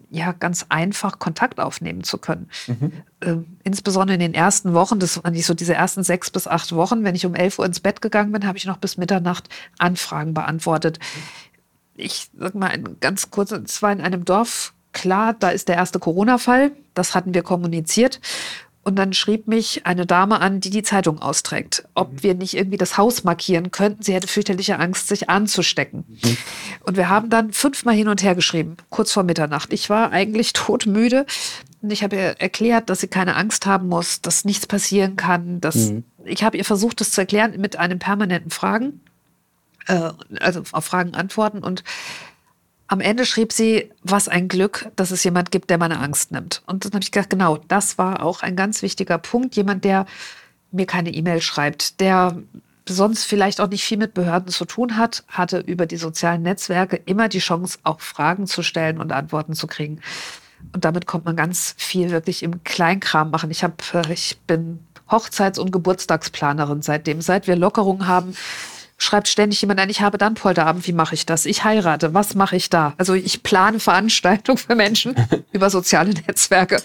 ja 0.09 0.31
ganz 0.31 0.65
einfach 0.69 1.19
Kontakt 1.19 1.59
aufnehmen 1.59 2.03
zu 2.03 2.17
können. 2.17 2.49
Mhm. 2.67 2.91
Ähm, 3.21 3.57
insbesondere 3.63 4.15
in 4.15 4.19
den 4.19 4.33
ersten 4.33 4.73
Wochen, 4.73 4.99
das 4.99 5.23
waren 5.23 5.33
nicht 5.33 5.45
so 5.45 5.53
diese 5.53 5.75
ersten 5.75 6.03
sechs 6.03 6.31
bis 6.31 6.47
acht 6.47 6.73
Wochen, 6.73 7.03
wenn 7.03 7.15
ich 7.15 7.25
um 7.25 7.35
elf 7.35 7.59
Uhr 7.59 7.65
ins 7.65 7.79
Bett 7.79 8.01
gegangen 8.01 8.31
bin, 8.31 8.47
habe 8.47 8.57
ich 8.57 8.65
noch 8.65 8.77
bis 8.77 8.97
Mitternacht 8.97 9.49
Anfragen 9.77 10.33
beantwortet. 10.33 10.99
Ich 11.95 12.29
sag 12.37 12.55
mal 12.55 12.77
ganz 13.01 13.29
kurz, 13.29 13.51
es 13.51 13.81
war 13.81 13.91
in 13.91 14.01
einem 14.01 14.25
Dorf 14.25 14.73
klar, 14.93 15.33
da 15.33 15.49
ist 15.49 15.67
der 15.67 15.75
erste 15.75 15.99
Corona-Fall. 15.99 16.71
Das 16.93 17.13
hatten 17.13 17.33
wir 17.33 17.43
kommuniziert. 17.43 18.19
Und 18.89 18.95
dann 18.95 19.13
schrieb 19.13 19.47
mich 19.47 19.85
eine 19.85 20.07
Dame 20.07 20.41
an, 20.41 20.61
die 20.61 20.71
die 20.71 20.81
Zeitung 20.81 21.21
austrägt, 21.21 21.87
ob 21.93 22.11
mhm. 22.11 22.23
wir 22.23 22.33
nicht 22.33 22.55
irgendwie 22.55 22.77
das 22.77 22.97
Haus 22.97 23.23
markieren 23.23 23.69
könnten. 23.69 24.01
Sie 24.01 24.15
hätte 24.15 24.27
fürchterliche 24.27 24.79
Angst, 24.79 25.07
sich 25.07 25.29
anzustecken. 25.29 26.05
Mhm. 26.07 26.37
Und 26.81 26.97
wir 26.97 27.07
haben 27.07 27.29
dann 27.29 27.53
fünfmal 27.53 27.93
hin 27.93 28.07
und 28.07 28.23
her 28.23 28.33
geschrieben, 28.33 28.77
kurz 28.89 29.11
vor 29.11 29.21
Mitternacht. 29.21 29.73
Ich 29.73 29.91
war 29.91 30.11
eigentlich 30.11 30.53
todmüde. 30.53 31.27
Und 31.83 31.91
ich 31.91 32.01
habe 32.01 32.15
ihr 32.15 32.35
erklärt, 32.39 32.89
dass 32.89 33.01
sie 33.01 33.07
keine 33.07 33.35
Angst 33.35 33.67
haben 33.67 33.89
muss, 33.89 34.21
dass 34.21 34.43
nichts 34.43 34.65
passieren 34.65 35.17
kann. 35.17 35.61
Dass 35.61 35.91
mhm. 35.91 36.03
Ich 36.25 36.43
habe 36.43 36.57
ihr 36.57 36.65
versucht, 36.65 36.99
das 36.99 37.11
zu 37.11 37.21
erklären 37.21 37.61
mit 37.61 37.75
einem 37.75 37.99
permanenten 37.99 38.49
Fragen, 38.49 39.01
äh, 39.85 40.09
also 40.39 40.63
auf 40.71 40.85
Fragen 40.85 41.13
antworten. 41.13 41.59
Und 41.59 41.83
am 42.89 43.01
Ende 43.01 43.25
schrieb 43.25 43.53
sie, 43.53 43.91
was 44.01 44.27
ein 44.27 44.47
Glück, 44.47 44.89
dass 44.95 45.11
es 45.11 45.23
jemand 45.23 45.51
gibt, 45.51 45.69
der 45.69 45.77
meine 45.77 45.99
Angst 45.99 46.31
nimmt. 46.31 46.63
Und 46.65 46.83
dann 46.83 46.93
habe 46.93 47.03
ich 47.03 47.11
gedacht, 47.11 47.29
genau, 47.29 47.57
das 47.67 47.99
war 47.99 48.23
auch 48.23 48.41
ein 48.41 48.55
ganz 48.55 48.81
wichtiger 48.81 49.19
Punkt. 49.19 49.55
Jemand, 49.55 49.85
der 49.85 50.07
mir 50.71 50.87
keine 50.87 51.11
E-Mail 51.13 51.39
schreibt, 51.39 51.99
der 51.99 52.41
sonst 52.87 53.25
vielleicht 53.25 53.61
auch 53.61 53.69
nicht 53.69 53.83
viel 53.83 53.99
mit 53.99 54.15
Behörden 54.15 54.49
zu 54.49 54.65
tun 54.65 54.97
hat, 54.97 55.23
hatte 55.27 55.59
über 55.59 55.85
die 55.85 55.97
sozialen 55.97 56.41
Netzwerke 56.41 56.95
immer 57.05 57.29
die 57.29 57.37
Chance, 57.37 57.77
auch 57.83 58.01
Fragen 58.01 58.47
zu 58.47 58.63
stellen 58.63 58.99
und 58.99 59.11
Antworten 59.11 59.53
zu 59.53 59.67
kriegen. 59.67 60.01
Und 60.73 60.83
damit 60.83 61.05
kommt 61.05 61.25
man 61.25 61.35
ganz 61.35 61.75
viel 61.77 62.09
wirklich 62.09 62.41
im 62.41 62.63
Kleinkram 62.63 63.29
machen. 63.29 63.51
Ich, 63.51 63.63
hab, 63.63 63.83
äh, 63.93 64.11
ich 64.11 64.39
bin 64.47 64.79
Hochzeits- 65.11 65.59
und 65.59 65.71
Geburtstagsplanerin 65.71 66.81
seitdem. 66.81 67.21
Seit 67.21 67.45
wir 67.45 67.55
Lockerungen 67.55 68.07
haben, 68.07 68.35
schreibt 68.99 69.27
ständig 69.27 69.61
jemand 69.61 69.79
ein, 69.79 69.89
ich 69.89 70.01
habe 70.01 70.17
dann 70.17 70.35
Polterabend, 70.35 70.85
wie 70.85 70.93
mache 70.93 71.15
ich 71.15 71.25
das? 71.25 71.45
Ich 71.45 71.63
heirate, 71.63 72.13
was 72.13 72.35
mache 72.35 72.55
ich 72.55 72.69
da? 72.69 72.93
Also 72.97 73.13
ich 73.13 73.41
plane 73.41 73.79
Veranstaltungen 73.79 74.57
für 74.57 74.75
Menschen 74.75 75.15
über 75.51 75.69
soziale 75.69 76.13
Netzwerke. 76.13 76.81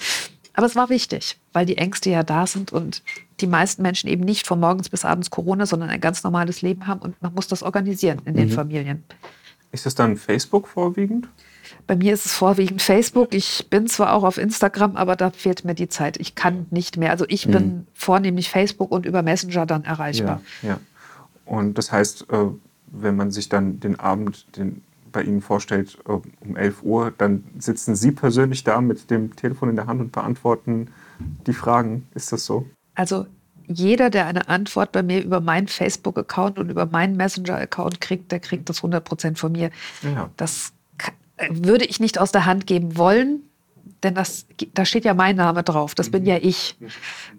Aber 0.55 0.67
es 0.67 0.77
war 0.77 0.89
wichtig, 0.89 1.37
weil 1.53 1.67
die 1.67 1.77
Ängste 1.77 2.11
ja 2.11 2.23
da 2.23 2.47
sind 2.47 2.73
und 2.73 3.03
die 3.41 3.49
meisten 3.49 3.83
Menschen 3.83 4.09
eben 4.09 4.25
nicht 4.25 4.47
von 4.47 4.61
morgens 4.61 4.89
bis 4.89 5.05
abends 5.05 5.31
Corona, 5.31 5.67
sondern 5.67 5.91
ein 5.91 6.01
ganz 6.01 6.23
normales 6.23 6.63
Leben 6.63 6.87
haben 6.87 7.01
und 7.01 7.21
man 7.21 7.35
muss 7.35 7.49
das 7.49 7.65
organisieren 7.65 8.23
in 8.25 8.35
den 8.35 8.49
mhm. 8.49 8.53
Familien. 8.53 9.05
Ist 9.73 9.87
es 9.87 9.97
dann 9.97 10.17
Facebook 10.17 10.69
vorwiegend? 10.69 11.27
Bei 11.87 11.97
mir 11.97 12.15
ist 12.15 12.25
es 12.25 12.33
vorwiegend 12.33 12.81
Facebook. 12.81 13.35
Ich 13.35 13.67
bin 13.69 13.89
zwar 13.89 14.13
auch 14.13 14.23
auf 14.23 14.39
Instagram, 14.39 14.97
aber 14.97 15.17
da 15.17 15.31
fehlt 15.31 15.65
mir 15.65 15.75
die 15.75 15.89
Zeit. 15.89 16.17
Ich 16.19 16.37
kann 16.37 16.67
nicht 16.71 16.97
mehr. 16.97 17.11
Also 17.11 17.25
ich 17.29 17.47
mhm. 17.47 17.53
bin 17.53 17.87
vornehmlich 17.93 18.49
Facebook 18.49 18.93
und 18.93 19.05
über 19.05 19.23
Messenger 19.23 19.67
dann 19.67 19.85
erreichbar. 19.85 20.41
Ja, 20.63 20.69
ja. 20.69 20.81
Und 21.45 21.79
das 21.79 21.93
heißt, 21.93 22.31
äh, 22.31 22.47
wenn 22.87 23.17
man 23.17 23.31
sich 23.31 23.49
dann 23.49 23.81
den 23.81 23.99
Abend 23.99 24.57
den 24.57 24.83
bei 25.15 25.23
Ihnen 25.23 25.41
vorstellt, 25.41 25.99
äh, 26.07 26.13
um 26.41 26.57
11 26.57 26.83
Uhr, 26.83 27.13
dann 27.17 27.45
sitzen 27.59 27.95
Sie 27.95 28.13
persönlich 28.13 28.65
da 28.65 28.83
mit 28.83 29.11
dem 29.11 29.35
Telefon 29.37 29.71
in 29.71 29.77
der 29.77 29.87
Hand 29.87 30.01
und 30.01 30.13
beantworten 30.13 30.89
die 31.47 31.55
Fragen. 31.55 32.07
Ist 32.15 32.33
das 32.33 32.45
so? 32.45 32.67
Also 32.95 33.27
jeder, 33.67 34.11
der 34.11 34.27
eine 34.27 34.49
Antwort 34.49 34.93
bei 34.93 35.03
mir 35.03 35.25
über 35.25 35.41
meinen 35.41 35.69
Facebook-Account 35.69 36.59
und 36.59 36.69
über 36.69 36.85
meinen 36.87 37.17
Messenger-Account 37.17 38.01
kriegt, 38.01 38.31
der 38.31 38.41
kriegt 38.41 38.69
das 38.69 38.79
100 38.79 39.03
Prozent 39.05 39.39
von 39.39 39.53
mir. 39.53 39.71
Ja. 40.03 40.31
Das 40.37 40.73
würde 41.49 41.85
ich 41.85 42.01
nicht 42.01 42.19
aus 42.19 42.33
der 42.33 42.45
Hand 42.45 42.67
geben 42.67 42.97
wollen, 42.97 43.43
denn 44.03 44.15
das, 44.15 44.47
da 44.75 44.85
steht 44.85 45.05
ja 45.05 45.15
mein 45.15 45.37
Name 45.37 45.63
drauf. 45.63 45.95
Das 45.95 46.11
bin 46.11 46.27
ja 46.27 46.37
ich. 46.37 46.77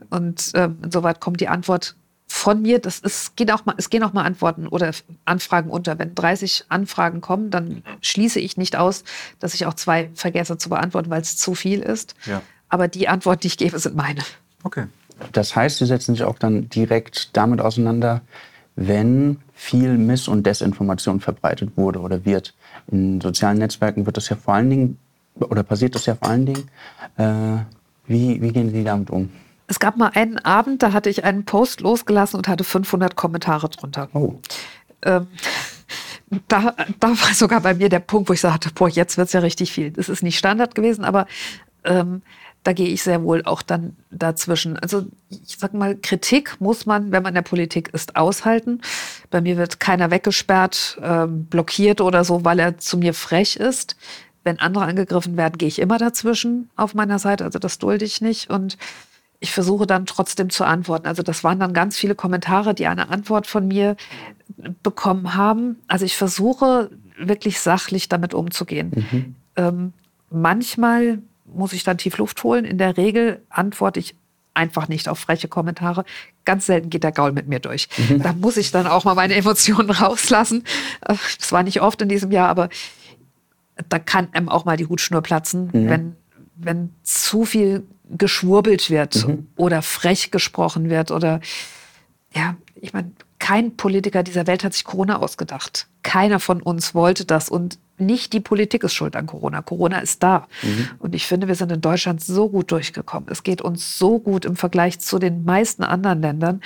Und 0.09 0.51
ähm, 0.55 0.77
insoweit 0.83 1.19
kommt 1.19 1.41
die 1.41 1.47
Antwort 1.47 1.95
von 2.35 2.61
mir, 2.61 2.79
das 2.79 2.99
ist, 2.99 3.37
geht 3.37 3.49
auch 3.49 3.65
mal, 3.65 3.75
es 3.77 3.89
gehen 3.89 4.03
auch 4.03 4.11
mal 4.11 4.23
Antworten 4.23 4.67
oder 4.67 4.91
Anfragen 5.23 5.69
unter. 5.69 5.97
Wenn 5.97 6.13
30 6.15 6.65
Anfragen 6.67 7.21
kommen, 7.21 7.49
dann 7.49 7.81
schließe 8.01 8.41
ich 8.41 8.57
nicht 8.57 8.75
aus, 8.75 9.05
dass 9.39 9.53
ich 9.53 9.65
auch 9.65 9.73
zwei 9.73 10.09
vergesse 10.15 10.57
zu 10.57 10.67
beantworten, 10.67 11.09
weil 11.09 11.21
es 11.21 11.37
zu 11.37 11.55
viel 11.55 11.79
ist. 11.79 12.13
Ja. 12.25 12.41
Aber 12.67 12.89
die 12.89 13.07
Antworten, 13.07 13.41
die 13.41 13.47
ich 13.47 13.57
gebe, 13.57 13.79
sind 13.79 13.95
meine. 13.95 14.19
Okay. 14.63 14.87
Das 15.31 15.55
heißt, 15.55 15.77
Sie 15.77 15.85
setzen 15.85 16.13
sich 16.13 16.25
auch 16.25 16.37
dann 16.37 16.69
direkt 16.69 17.35
damit 17.37 17.61
auseinander, 17.61 18.21
wenn 18.75 19.37
viel 19.53 19.97
Miss- 19.97 20.27
und 20.27 20.45
Desinformation 20.45 21.21
verbreitet 21.21 21.77
wurde 21.77 21.99
oder 21.99 22.25
wird. 22.25 22.53
In 22.91 23.21
sozialen 23.21 23.59
Netzwerken 23.59 24.05
wird 24.05 24.17
das 24.17 24.27
ja 24.27 24.35
vor 24.35 24.55
allen 24.55 24.69
Dingen, 24.69 24.99
oder 25.39 25.63
passiert 25.63 25.95
das 25.95 26.05
ja 26.05 26.15
vor 26.15 26.27
allen 26.27 26.45
Dingen. 26.45 26.69
Äh, 27.15 27.63
wie, 28.07 28.41
wie 28.41 28.51
gehen 28.51 28.71
Sie 28.71 28.83
damit 28.83 29.09
um? 29.09 29.29
Es 29.67 29.79
gab 29.79 29.97
mal 29.97 30.11
einen 30.13 30.37
Abend, 30.39 30.83
da 30.83 30.93
hatte 30.93 31.09
ich 31.09 31.23
einen 31.23 31.45
Post 31.45 31.81
losgelassen 31.81 32.37
und 32.37 32.47
hatte 32.47 32.63
500 32.63 33.15
Kommentare 33.15 33.69
drunter. 33.69 34.09
Oh. 34.13 34.35
Ähm, 35.01 35.27
da, 36.47 36.75
da 36.99 37.09
war 37.09 37.33
sogar 37.33 37.61
bei 37.61 37.73
mir 37.73 37.89
der 37.89 37.99
Punkt, 37.99 38.29
wo 38.29 38.33
ich 38.33 38.41
sagte, 38.41 38.69
boah, 38.73 38.89
jetzt 38.89 39.17
wird 39.17 39.27
es 39.27 39.33
ja 39.33 39.39
richtig 39.39 39.71
viel. 39.71 39.91
Das 39.91 40.09
ist 40.09 40.23
nicht 40.23 40.37
Standard 40.37 40.75
gewesen, 40.75 41.03
aber 41.03 41.27
ähm, 41.83 42.21
da 42.65 42.73
gehe 42.73 42.87
ich 42.87 43.03
sehr 43.03 43.23
wohl 43.23 43.43
auch 43.45 43.61
dann 43.61 43.95
dazwischen. 44.09 44.77
Also 44.77 45.05
ich 45.29 45.57
sag 45.57 45.73
mal, 45.73 45.95
Kritik 45.95 46.59
muss 46.59 46.87
man, 46.87 47.11
wenn 47.11 47.21
man 47.21 47.31
in 47.31 47.35
der 47.35 47.41
Politik 47.43 47.89
ist, 47.93 48.15
aushalten. 48.15 48.81
Bei 49.29 49.39
mir 49.39 49.55
wird 49.57 49.79
keiner 49.79 50.09
weggesperrt, 50.09 50.99
ähm, 51.01 51.45
blockiert 51.45 52.01
oder 52.01 52.23
so, 52.23 52.43
weil 52.43 52.59
er 52.59 52.77
zu 52.79 52.97
mir 52.97 53.13
frech 53.13 53.55
ist. 53.57 53.95
Wenn 54.43 54.59
andere 54.59 54.85
angegriffen 54.85 55.37
werden, 55.37 55.57
gehe 55.57 55.67
ich 55.67 55.79
immer 55.79 55.99
dazwischen 55.99 56.69
auf 56.75 56.95
meiner 56.95 57.19
Seite. 57.19 57.43
Also 57.43 57.59
das 57.59 57.77
dulde 57.77 58.05
ich 58.05 58.21
nicht. 58.21 58.49
Und 58.49 58.77
ich 59.45 59.51
versuche 59.51 59.85
dann 59.85 60.07
trotzdem 60.07 60.49
zu 60.49 60.63
antworten. 60.63 61.05
Also 61.05 61.21
das 61.21 61.43
waren 61.43 61.59
dann 61.59 61.71
ganz 61.71 61.95
viele 61.97 62.15
Kommentare, 62.15 62.73
die 62.73 62.87
eine 62.87 63.09
Antwort 63.09 63.45
von 63.45 63.67
mir 63.67 63.95
bekommen 64.81 65.35
haben. 65.35 65.77
Also 65.87 66.03
ich 66.03 66.17
versuche 66.17 66.89
wirklich 67.19 67.59
sachlich 67.59 68.09
damit 68.09 68.33
umzugehen. 68.33 69.05
Mhm. 69.11 69.35
Ähm, 69.55 69.93
manchmal 70.31 71.19
muss 71.45 71.73
ich 71.73 71.83
dann 71.83 71.99
tief 71.99 72.17
Luft 72.17 72.43
holen. 72.43 72.65
In 72.65 72.79
der 72.79 72.97
Regel 72.97 73.39
antworte 73.49 73.99
ich 73.99 74.15
einfach 74.55 74.87
nicht 74.87 75.07
auf 75.07 75.19
freche 75.19 75.47
Kommentare. 75.47 76.05
Ganz 76.43 76.65
selten 76.65 76.89
geht 76.89 77.03
der 77.03 77.11
Gaul 77.11 77.31
mit 77.31 77.47
mir 77.47 77.59
durch. 77.59 77.87
Mhm. 78.09 78.23
Da 78.23 78.33
muss 78.33 78.57
ich 78.57 78.71
dann 78.71 78.87
auch 78.87 79.03
mal 79.03 79.13
meine 79.13 79.35
Emotionen 79.35 79.91
rauslassen. 79.91 80.63
Äh, 81.01 81.13
das 81.37 81.51
war 81.51 81.61
nicht 81.61 81.81
oft 81.81 82.01
in 82.01 82.09
diesem 82.09 82.31
Jahr, 82.31 82.49
aber 82.49 82.69
da 83.89 83.99
kann 83.99 84.27
einem 84.31 84.49
auch 84.49 84.65
mal 84.65 84.75
die 84.75 84.87
Hutschnur 84.87 85.21
platzen, 85.21 85.69
mhm. 85.71 85.89
wenn, 85.89 86.15
wenn 86.55 86.89
zu 87.03 87.45
viel 87.45 87.83
geschwurbelt 88.09 88.89
wird 88.89 89.27
mhm. 89.27 89.47
oder 89.55 89.81
frech 89.81 90.31
gesprochen 90.31 90.89
wird 90.89 91.11
oder 91.11 91.39
ja, 92.33 92.55
ich 92.75 92.93
meine, 92.93 93.11
kein 93.39 93.77
Politiker 93.77 94.23
dieser 94.23 94.47
Welt 94.47 94.63
hat 94.63 94.73
sich 94.73 94.83
Corona 94.83 95.17
ausgedacht. 95.17 95.87
Keiner 96.03 96.39
von 96.39 96.61
uns 96.61 96.93
wollte 96.93 97.25
das 97.25 97.49
und 97.49 97.79
nicht 97.97 98.33
die 98.33 98.39
Politik 98.39 98.83
ist 98.83 98.93
schuld 98.93 99.15
an 99.15 99.25
Corona. 99.25 99.61
Corona 99.61 99.99
ist 99.99 100.21
da. 100.21 100.47
Mhm. 100.61 100.89
Und 100.99 101.15
ich 101.15 101.25
finde, 101.25 101.47
wir 101.47 101.55
sind 101.55 101.71
in 101.71 101.79
Deutschland 101.79 102.21
so 102.21 102.49
gut 102.49 102.71
durchgekommen. 102.71 103.29
Es 103.31 103.43
geht 103.43 103.61
uns 103.61 103.97
so 103.97 104.19
gut 104.19 104.45
im 104.45 104.55
Vergleich 104.55 104.99
zu 104.99 105.17
den 105.19 105.45
meisten 105.45 105.83
anderen 105.83 106.21
Ländern. 106.21 106.61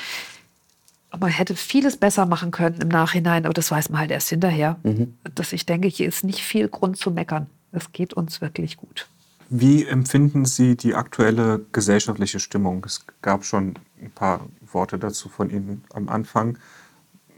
Man 1.20 1.30
hätte 1.30 1.56
vieles 1.56 1.98
besser 1.98 2.26
machen 2.26 2.52
können 2.52 2.82
im 2.82 2.88
Nachhinein, 2.88 3.46
aber 3.46 3.54
das 3.54 3.70
weiß 3.70 3.90
man 3.90 4.00
halt 4.00 4.12
erst 4.12 4.30
hinterher. 4.30 4.78
Mhm. 4.84 5.16
Dass 5.36 5.54
ich 5.54 5.66
denke, 5.66 5.88
hier 5.88 6.08
ist 6.08 6.24
nicht 6.24 6.42
viel 6.42 6.68
Grund 6.68 6.98
zu 6.98 7.12
meckern. 7.12 7.48
Es 7.72 7.92
geht 7.92 8.14
uns 8.14 8.42
wirklich 8.42 8.78
gut. 8.78 9.08
Wie 9.50 9.86
empfinden 9.86 10.46
Sie 10.46 10.78
die 10.78 10.94
aktuelle 10.94 11.66
gesellschaftliche 11.72 12.40
Stimmung? 12.40 12.84
Es 12.86 13.06
gab 13.24 13.44
schon 13.44 13.74
ein 14.00 14.12
paar 14.12 14.46
Worte 14.72 15.00
dazu 15.00 15.28
von 15.28 15.50
Ihnen 15.50 15.84
am 15.92 16.08
Anfang. 16.08 16.60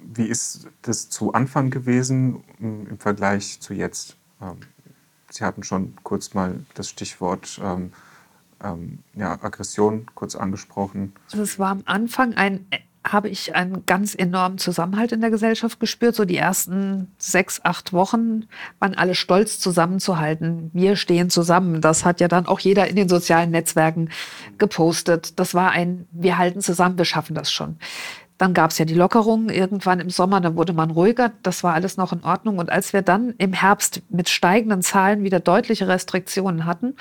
Wie 0.03 0.25
ist 0.25 0.67
das 0.81 1.09
zu 1.09 1.31
Anfang 1.33 1.69
gewesen 1.69 2.43
im 2.59 2.97
Vergleich 2.99 3.61
zu 3.61 3.73
jetzt? 3.73 4.17
Ähm, 4.41 4.57
Sie 5.29 5.45
hatten 5.45 5.63
schon 5.63 5.93
kurz 6.03 6.33
mal 6.33 6.65
das 6.73 6.89
Stichwort 6.89 7.61
ähm, 7.63 7.93
ähm, 8.61 8.99
ja, 9.15 9.41
Aggression 9.41 10.05
kurz 10.13 10.35
angesprochen. 10.35 11.13
Also 11.31 11.43
es 11.43 11.59
war 11.59 11.69
am 11.69 11.83
Anfang 11.85 12.33
ein 12.33 12.65
habe 13.03 13.29
ich 13.29 13.55
einen 13.55 13.85
ganz 13.85 14.13
enormen 14.13 14.59
Zusammenhalt 14.59 15.11
in 15.11 15.21
der 15.21 15.31
Gesellschaft 15.31 15.79
gespürt. 15.79 16.15
So 16.15 16.25
die 16.25 16.37
ersten 16.37 17.11
sechs, 17.17 17.59
acht 17.63 17.93
Wochen 17.93 18.45
waren 18.79 18.93
alle 18.95 19.15
stolz 19.15 19.59
zusammenzuhalten. 19.59 20.69
Wir 20.73 20.95
stehen 20.95 21.29
zusammen. 21.29 21.81
Das 21.81 22.05
hat 22.05 22.19
ja 22.19 22.27
dann 22.27 22.45
auch 22.45 22.59
jeder 22.59 22.87
in 22.87 22.95
den 22.95 23.09
sozialen 23.09 23.49
Netzwerken 23.49 24.09
gepostet. 24.59 25.39
Das 25.39 25.55
war 25.55 25.71
ein, 25.71 26.07
wir 26.11 26.37
halten 26.37 26.61
zusammen, 26.61 26.97
wir 26.97 27.05
schaffen 27.05 27.33
das 27.33 27.51
schon. 27.51 27.77
Dann 28.37 28.53
gab 28.53 28.71
es 28.71 28.77
ja 28.77 28.85
die 28.85 28.95
Lockerungen 28.95 29.49
irgendwann 29.49 29.99
im 29.99 30.09
Sommer, 30.09 30.41
dann 30.41 30.55
wurde 30.55 30.73
man 30.73 30.89
ruhiger, 30.89 31.31
das 31.43 31.63
war 31.63 31.75
alles 31.75 31.97
noch 31.97 32.11
in 32.11 32.23
Ordnung. 32.23 32.57
Und 32.57 32.71
als 32.71 32.91
wir 32.91 33.03
dann 33.03 33.35
im 33.37 33.53
Herbst 33.53 34.01
mit 34.09 34.29
steigenden 34.29 34.81
Zahlen 34.81 35.23
wieder 35.23 35.39
deutliche 35.39 35.87
Restriktionen 35.87 36.65
hatten, 36.65 36.95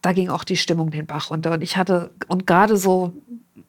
da 0.00 0.12
ging 0.12 0.30
auch 0.30 0.44
die 0.44 0.56
Stimmung 0.56 0.90
den 0.90 1.06
Bach 1.06 1.30
runter. 1.30 1.52
Und 1.52 1.62
ich 1.62 1.76
hatte, 1.76 2.12
und 2.28 2.46
gerade 2.46 2.76
so 2.76 3.12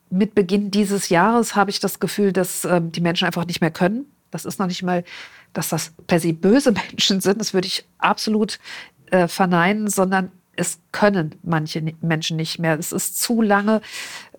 mit 0.09 0.35
Beginn 0.35 0.71
dieses 0.71 1.09
Jahres 1.09 1.55
habe 1.55 1.69
ich 1.69 1.79
das 1.79 1.99
Gefühl, 1.99 2.33
dass 2.33 2.65
ähm, 2.65 2.91
die 2.91 3.01
Menschen 3.01 3.25
einfach 3.25 3.45
nicht 3.45 3.61
mehr 3.61 3.71
können. 3.71 4.05
Das 4.31 4.45
ist 4.45 4.59
noch 4.59 4.67
nicht 4.67 4.83
mal, 4.83 5.03
dass 5.53 5.69
das 5.69 5.93
per 6.07 6.19
se 6.19 6.33
böse 6.33 6.71
Menschen 6.89 7.21
sind. 7.21 7.39
Das 7.39 7.53
würde 7.53 7.67
ich 7.67 7.85
absolut 7.97 8.59
äh, 9.11 9.27
verneinen, 9.27 9.87
sondern 9.89 10.31
es 10.55 10.79
können 10.91 11.35
manche 11.43 11.83
Menschen 12.01 12.35
nicht 12.35 12.59
mehr. 12.59 12.77
Es 12.77 12.91
ist 12.91 13.21
zu 13.21 13.41
lange 13.41 13.81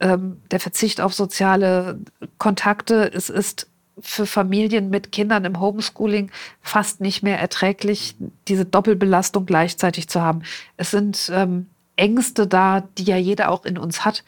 ähm, 0.01 0.43
der 0.51 0.61
Verzicht 0.61 1.01
auf 1.01 1.15
soziale 1.15 2.01
Kontakte. 2.39 3.11
Es 3.13 3.31
ist 3.31 3.69
für 4.01 4.27
Familien 4.27 4.91
mit 4.91 5.13
Kindern 5.13 5.45
im 5.45 5.61
Homeschooling 5.61 6.31
fast 6.61 7.01
nicht 7.01 7.23
mehr 7.23 7.39
erträglich, 7.39 8.17
diese 8.47 8.65
Doppelbelastung 8.65 9.47
gleichzeitig 9.47 10.09
zu 10.09 10.21
haben. 10.21 10.43
Es 10.77 10.91
sind 10.91 11.31
ähm, 11.33 11.67
Ängste 11.97 12.47
da, 12.47 12.89
die 12.97 13.05
ja 13.05 13.17
jeder 13.17 13.51
auch 13.51 13.65
in 13.65 13.79
uns 13.79 14.05
hat. 14.05 14.25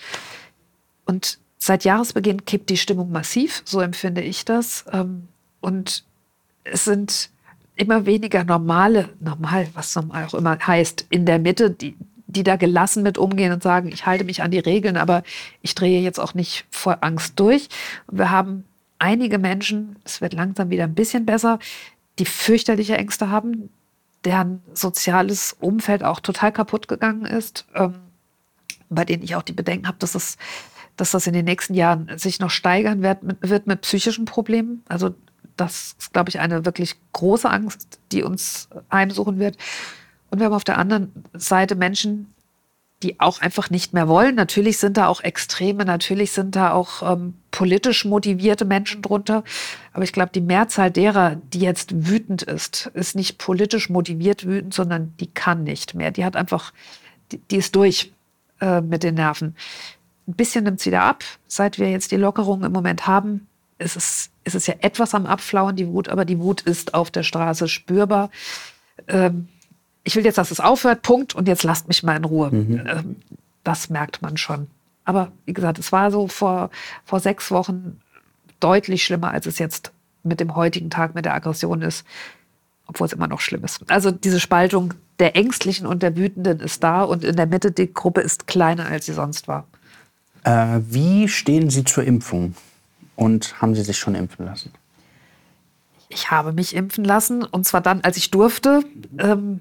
Und 1.10 1.40
seit 1.58 1.82
Jahresbeginn 1.82 2.44
kippt 2.44 2.70
die 2.70 2.76
Stimmung 2.76 3.10
massiv, 3.10 3.62
so 3.64 3.80
empfinde 3.80 4.22
ich 4.22 4.44
das. 4.44 4.84
Ähm, 4.92 5.26
und 5.60 6.04
es 6.62 6.84
sind 6.84 7.30
immer 7.74 8.06
weniger 8.06 8.44
normale, 8.44 9.08
normal, 9.18 9.66
was 9.74 9.96
normal 9.96 10.26
auch 10.26 10.34
immer 10.34 10.56
heißt, 10.64 11.06
in 11.10 11.26
der 11.26 11.40
Mitte, 11.40 11.72
die, 11.72 11.96
die 12.28 12.44
da 12.44 12.54
gelassen 12.54 13.02
mit 13.02 13.18
umgehen 13.18 13.52
und 13.52 13.60
sagen, 13.60 13.88
ich 13.88 14.06
halte 14.06 14.22
mich 14.22 14.40
an 14.40 14.52
die 14.52 14.60
Regeln, 14.60 14.96
aber 14.96 15.24
ich 15.62 15.74
drehe 15.74 16.00
jetzt 16.00 16.20
auch 16.20 16.34
nicht 16.34 16.64
vor 16.70 16.98
Angst 17.00 17.40
durch. 17.40 17.68
Wir 18.08 18.30
haben 18.30 18.62
einige 19.00 19.38
Menschen, 19.38 19.96
es 20.04 20.20
wird 20.20 20.32
langsam 20.32 20.70
wieder 20.70 20.84
ein 20.84 20.94
bisschen 20.94 21.26
besser, 21.26 21.58
die 22.20 22.24
fürchterliche 22.24 22.96
Ängste 22.96 23.30
haben, 23.30 23.68
deren 24.24 24.62
soziales 24.74 25.56
Umfeld 25.58 26.04
auch 26.04 26.20
total 26.20 26.52
kaputt 26.52 26.86
gegangen 26.86 27.24
ist, 27.24 27.66
ähm, 27.74 27.96
bei 28.90 29.04
denen 29.04 29.22
ich 29.22 29.36
auch 29.36 29.42
die 29.42 29.52
Bedenken 29.52 29.88
habe, 29.88 29.98
dass 29.98 30.14
es 30.14 30.36
dass 31.00 31.12
das 31.12 31.26
in 31.26 31.32
den 31.32 31.46
nächsten 31.46 31.74
Jahren 31.74 32.10
sich 32.18 32.40
noch 32.40 32.50
steigern 32.50 33.02
wird 33.02 33.22
mit, 33.22 33.38
wird 33.40 33.66
mit 33.66 33.80
psychischen 33.80 34.26
Problemen. 34.26 34.82
Also 34.88 35.14
das 35.56 35.96
ist, 35.98 36.12
glaube 36.12 36.28
ich, 36.28 36.40
eine 36.40 36.64
wirklich 36.64 36.96
große 37.12 37.48
Angst, 37.48 37.98
die 38.12 38.22
uns 38.22 38.68
heimsuchen 38.92 39.38
wird. 39.38 39.56
Und 40.30 40.38
wir 40.38 40.46
haben 40.46 40.54
auf 40.54 40.64
der 40.64 40.78
anderen 40.78 41.12
Seite 41.32 41.74
Menschen, 41.74 42.34
die 43.02 43.18
auch 43.18 43.40
einfach 43.40 43.70
nicht 43.70 43.94
mehr 43.94 44.08
wollen. 44.08 44.34
Natürlich 44.34 44.76
sind 44.76 44.98
da 44.98 45.06
auch 45.06 45.22
Extreme, 45.22 45.86
natürlich 45.86 46.32
sind 46.32 46.54
da 46.54 46.72
auch 46.72 47.02
ähm, 47.10 47.34
politisch 47.50 48.04
motivierte 48.04 48.66
Menschen 48.66 49.00
drunter. 49.00 49.42
Aber 49.94 50.04
ich 50.04 50.12
glaube, 50.12 50.32
die 50.34 50.42
Mehrzahl 50.42 50.90
derer, 50.90 51.36
die 51.36 51.60
jetzt 51.60 52.08
wütend 52.08 52.42
ist, 52.42 52.90
ist 52.92 53.16
nicht 53.16 53.38
politisch 53.38 53.88
motiviert 53.88 54.46
wütend, 54.46 54.74
sondern 54.74 55.14
die 55.18 55.28
kann 55.28 55.64
nicht 55.64 55.94
mehr. 55.94 56.10
Die 56.10 56.26
hat 56.26 56.36
einfach, 56.36 56.74
die, 57.32 57.38
die 57.38 57.56
ist 57.56 57.74
durch 57.74 58.12
äh, 58.60 58.82
mit 58.82 59.02
den 59.02 59.14
Nerven. 59.14 59.56
Ein 60.26 60.34
bisschen 60.34 60.64
nimmt 60.64 60.80
es 60.80 60.86
wieder 60.86 61.02
ab, 61.02 61.24
seit 61.46 61.78
wir 61.78 61.90
jetzt 61.90 62.12
die 62.12 62.16
Lockerung 62.16 62.62
im 62.62 62.72
Moment 62.72 63.06
haben 63.06 63.46
ist 63.80 63.96
es, 63.96 64.30
ist 64.44 64.54
es 64.54 64.66
ja 64.66 64.74
etwas 64.80 65.14
am 65.14 65.26
Abflauen, 65.26 65.74
die 65.74 65.88
Wut, 65.88 66.08
aber 66.08 66.24
die 66.24 66.38
Wut 66.38 66.60
ist 66.60 66.94
auf 66.94 67.10
der 67.10 67.22
Straße 67.22 67.66
spürbar. 67.66 68.30
Ähm, 69.08 69.48
ich 70.04 70.16
will 70.16 70.24
jetzt, 70.24 70.38
dass 70.38 70.50
es 70.50 70.60
aufhört, 70.60 71.02
Punkt, 71.02 71.34
und 71.34 71.48
jetzt 71.48 71.62
lasst 71.62 71.88
mich 71.88 72.02
mal 72.02 72.16
in 72.16 72.24
Ruhe. 72.24 72.50
Mhm. 72.50 72.86
Ähm, 72.86 73.16
das 73.64 73.90
merkt 73.90 74.22
man 74.22 74.36
schon. 74.36 74.68
Aber 75.04 75.32
wie 75.46 75.52
gesagt, 75.52 75.78
es 75.78 75.92
war 75.92 76.10
so 76.10 76.28
vor, 76.28 76.70
vor 77.04 77.20
sechs 77.20 77.50
Wochen 77.50 78.00
deutlich 78.60 79.02
schlimmer, 79.02 79.30
als 79.30 79.46
es 79.46 79.58
jetzt 79.58 79.92
mit 80.22 80.40
dem 80.40 80.54
heutigen 80.54 80.90
Tag 80.90 81.14
mit 81.14 81.24
der 81.24 81.34
Aggression 81.34 81.80
ist, 81.82 82.06
obwohl 82.86 83.06
es 83.06 83.12
immer 83.12 83.26
noch 83.26 83.40
schlimm 83.40 83.64
ist. 83.64 83.90
Also 83.90 84.10
diese 84.10 84.40
Spaltung 84.40 84.94
der 85.18 85.36
Ängstlichen 85.36 85.86
und 85.86 86.02
der 86.02 86.16
Wütenden 86.16 86.60
ist 86.60 86.82
da 86.82 87.02
und 87.02 87.24
in 87.24 87.36
der 87.36 87.46
Mitte 87.46 87.72
die 87.72 87.92
Gruppe 87.92 88.20
ist 88.20 88.46
kleiner, 88.46 88.86
als 88.86 89.06
sie 89.06 89.14
sonst 89.14 89.48
war. 89.48 89.66
Äh, 90.44 90.80
wie 90.82 91.28
stehen 91.28 91.70
Sie 91.70 91.84
zur 91.84 92.04
Impfung? 92.04 92.54
Und 93.16 93.60
haben 93.60 93.74
Sie 93.74 93.82
sich 93.82 93.98
schon 93.98 94.14
impfen 94.14 94.46
lassen? 94.46 94.72
Ich 96.08 96.30
habe 96.30 96.52
mich 96.52 96.74
impfen 96.74 97.04
lassen 97.04 97.44
und 97.44 97.66
zwar 97.66 97.80
dann, 97.80 98.00
als 98.00 98.16
ich 98.16 98.30
durfte. 98.30 98.82
Ähm, 99.18 99.60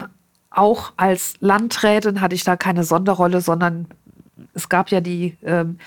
auch 0.49 0.93
als 0.97 1.35
Landrätin 1.41 2.21
hatte 2.21 2.35
ich 2.35 2.43
da 2.43 2.57
keine 2.57 2.83
Sonderrolle, 2.83 3.41
sondern 3.41 3.87
es 4.53 4.69
gab 4.69 4.89
ja 4.89 4.99
die, 4.99 5.37
ähm, 5.43 5.77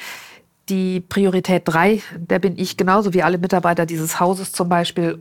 die 0.69 1.01
Priorität 1.01 1.63
3, 1.65 2.01
der 2.17 2.39
bin 2.39 2.57
ich 2.57 2.77
genauso 2.77 3.13
wie 3.13 3.23
alle 3.23 3.39
Mitarbeiter 3.39 3.87
dieses 3.87 4.21
Hauses 4.21 4.53
zum 4.53 4.69
Beispiel 4.69 5.19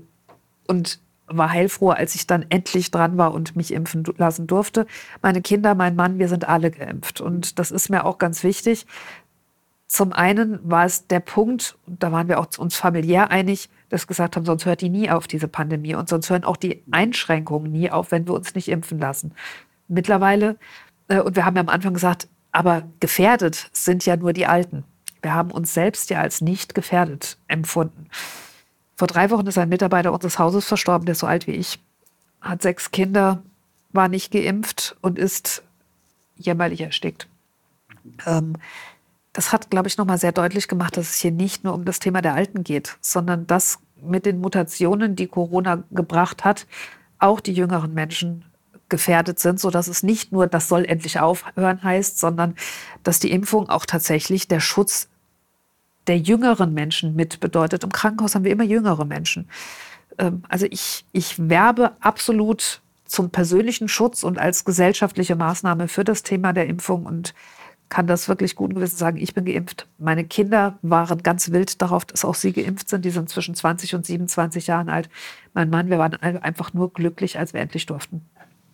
und 0.67 0.99
war 1.25 1.49
heilfroh, 1.49 1.89
als 1.89 2.13
ich 2.13 2.27
dann 2.27 2.45
endlich 2.49 2.91
dran 2.91 3.17
war 3.17 3.33
und 3.33 3.55
mich 3.55 3.73
impfen 3.73 4.03
lassen 4.17 4.47
durfte. 4.47 4.85
Meine 5.21 5.41
Kinder, 5.41 5.75
mein 5.75 5.95
Mann, 5.95 6.19
wir 6.19 6.27
sind 6.27 6.47
alle 6.47 6.71
geimpft 6.71 7.21
und 7.21 7.57
das 7.57 7.71
ist 7.71 7.89
mir 7.89 8.05
auch 8.05 8.17
ganz 8.17 8.43
wichtig, 8.43 8.85
zum 9.91 10.13
einen 10.13 10.57
war 10.63 10.85
es 10.85 11.07
der 11.07 11.19
Punkt, 11.19 11.77
da 11.85 12.13
waren 12.13 12.29
wir 12.29 12.39
auch 12.39 12.47
uns 12.57 12.77
familiär 12.77 13.29
einig, 13.29 13.69
dass 13.89 14.07
gesagt 14.07 14.37
haben, 14.37 14.45
sonst 14.45 14.65
hört 14.65 14.79
die 14.79 14.87
nie 14.87 15.09
auf, 15.09 15.27
diese 15.27 15.49
Pandemie. 15.49 15.95
Und 15.95 16.07
sonst 16.07 16.29
hören 16.29 16.45
auch 16.45 16.55
die 16.55 16.81
Einschränkungen 16.91 17.69
nie 17.73 17.91
auf, 17.91 18.09
wenn 18.11 18.25
wir 18.25 18.33
uns 18.33 18.55
nicht 18.55 18.69
impfen 18.69 18.99
lassen. 18.99 19.33
Mittlerweile, 19.89 20.55
äh, 21.09 21.19
und 21.19 21.35
wir 21.35 21.43
haben 21.43 21.57
ja 21.57 21.61
am 21.61 21.67
Anfang 21.67 21.93
gesagt, 21.93 22.29
aber 22.53 22.83
gefährdet 23.01 23.69
sind 23.73 24.05
ja 24.05 24.15
nur 24.15 24.31
die 24.31 24.45
Alten. 24.45 24.85
Wir 25.21 25.33
haben 25.33 25.51
uns 25.51 25.73
selbst 25.73 26.09
ja 26.09 26.21
als 26.21 26.39
nicht 26.39 26.73
gefährdet 26.73 27.37
empfunden. 27.49 28.07
Vor 28.95 29.09
drei 29.09 29.29
Wochen 29.29 29.47
ist 29.47 29.57
ein 29.57 29.67
Mitarbeiter 29.67 30.13
unseres 30.13 30.39
Hauses 30.39 30.65
verstorben, 30.65 31.05
der 31.05 31.13
ist 31.13 31.19
so 31.19 31.27
alt 31.27 31.47
wie 31.47 31.51
ich, 31.51 31.79
hat 32.39 32.61
sechs 32.61 32.91
Kinder, 32.91 33.43
war 33.91 34.07
nicht 34.07 34.31
geimpft 34.31 34.95
und 35.01 35.19
ist 35.19 35.63
jämmerlich 36.37 36.79
erstickt. 36.79 37.27
Ähm, 38.25 38.55
das 39.33 39.51
hat, 39.51 39.69
glaube 39.69 39.87
ich, 39.87 39.97
nochmal 39.97 40.17
sehr 40.17 40.31
deutlich 40.31 40.67
gemacht, 40.67 40.97
dass 40.97 41.09
es 41.09 41.15
hier 41.15 41.31
nicht 41.31 41.63
nur 41.63 41.73
um 41.73 41.85
das 41.85 41.99
Thema 41.99 42.21
der 42.21 42.33
Alten 42.33 42.63
geht, 42.63 42.97
sondern 43.01 43.47
dass 43.47 43.79
mit 44.01 44.25
den 44.25 44.39
Mutationen, 44.39 45.15
die 45.15 45.27
Corona 45.27 45.83
gebracht 45.91 46.43
hat, 46.43 46.67
auch 47.19 47.39
die 47.39 47.53
jüngeren 47.53 47.93
Menschen 47.93 48.45
gefährdet 48.89 49.39
sind, 49.39 49.59
sodass 49.59 49.87
es 49.87 50.03
nicht 50.03 50.31
nur, 50.31 50.47
das 50.47 50.67
soll 50.67 50.85
endlich 50.85 51.19
aufhören 51.19 51.81
heißt, 51.81 52.19
sondern 52.19 52.55
dass 53.03 53.19
die 53.19 53.31
Impfung 53.31 53.69
auch 53.69 53.85
tatsächlich 53.85 54.47
der 54.47 54.59
Schutz 54.59 55.07
der 56.07 56.17
jüngeren 56.17 56.73
Menschen 56.73 57.15
mit 57.15 57.39
bedeutet. 57.39 57.83
Im 57.83 57.91
Krankenhaus 57.91 58.35
haben 58.35 58.43
wir 58.43 58.51
immer 58.51 58.63
jüngere 58.63 59.05
Menschen. 59.05 59.47
Ähm, 60.17 60.43
also 60.49 60.65
ich, 60.69 61.05
ich 61.11 61.49
werbe 61.49 61.93
absolut 61.99 62.81
zum 63.05 63.29
persönlichen 63.29 63.87
Schutz 63.87 64.23
und 64.23 64.39
als 64.39 64.65
gesellschaftliche 64.65 65.35
Maßnahme 65.35 65.87
für 65.87 66.03
das 66.03 66.23
Thema 66.23 66.53
der 66.53 66.67
Impfung 66.67 67.05
und 67.05 67.33
kann 67.91 68.07
das 68.07 68.29
wirklich 68.29 68.55
guten 68.55 68.73
Gewissens 68.73 68.99
sagen, 68.99 69.17
ich 69.17 69.35
bin 69.35 69.43
geimpft. 69.43 69.85
Meine 69.99 70.23
Kinder 70.23 70.79
waren 70.81 71.21
ganz 71.21 71.51
wild 71.51 71.81
darauf, 71.81 72.05
dass 72.05 72.23
auch 72.23 72.35
sie 72.35 72.53
geimpft 72.53 72.89
sind. 72.89 73.03
Die 73.03 73.11
sind 73.11 73.29
zwischen 73.29 73.53
20 73.53 73.93
und 73.95 74.05
27 74.05 74.67
Jahren 74.67 74.87
alt. 74.87 75.09
Mein 75.53 75.69
Mann, 75.69 75.89
wir 75.89 75.99
waren 75.99 76.15
einfach 76.15 76.73
nur 76.73 76.93
glücklich, 76.93 77.37
als 77.37 77.53
wir 77.53 77.59
endlich 77.59 77.85
durften. 77.85 78.21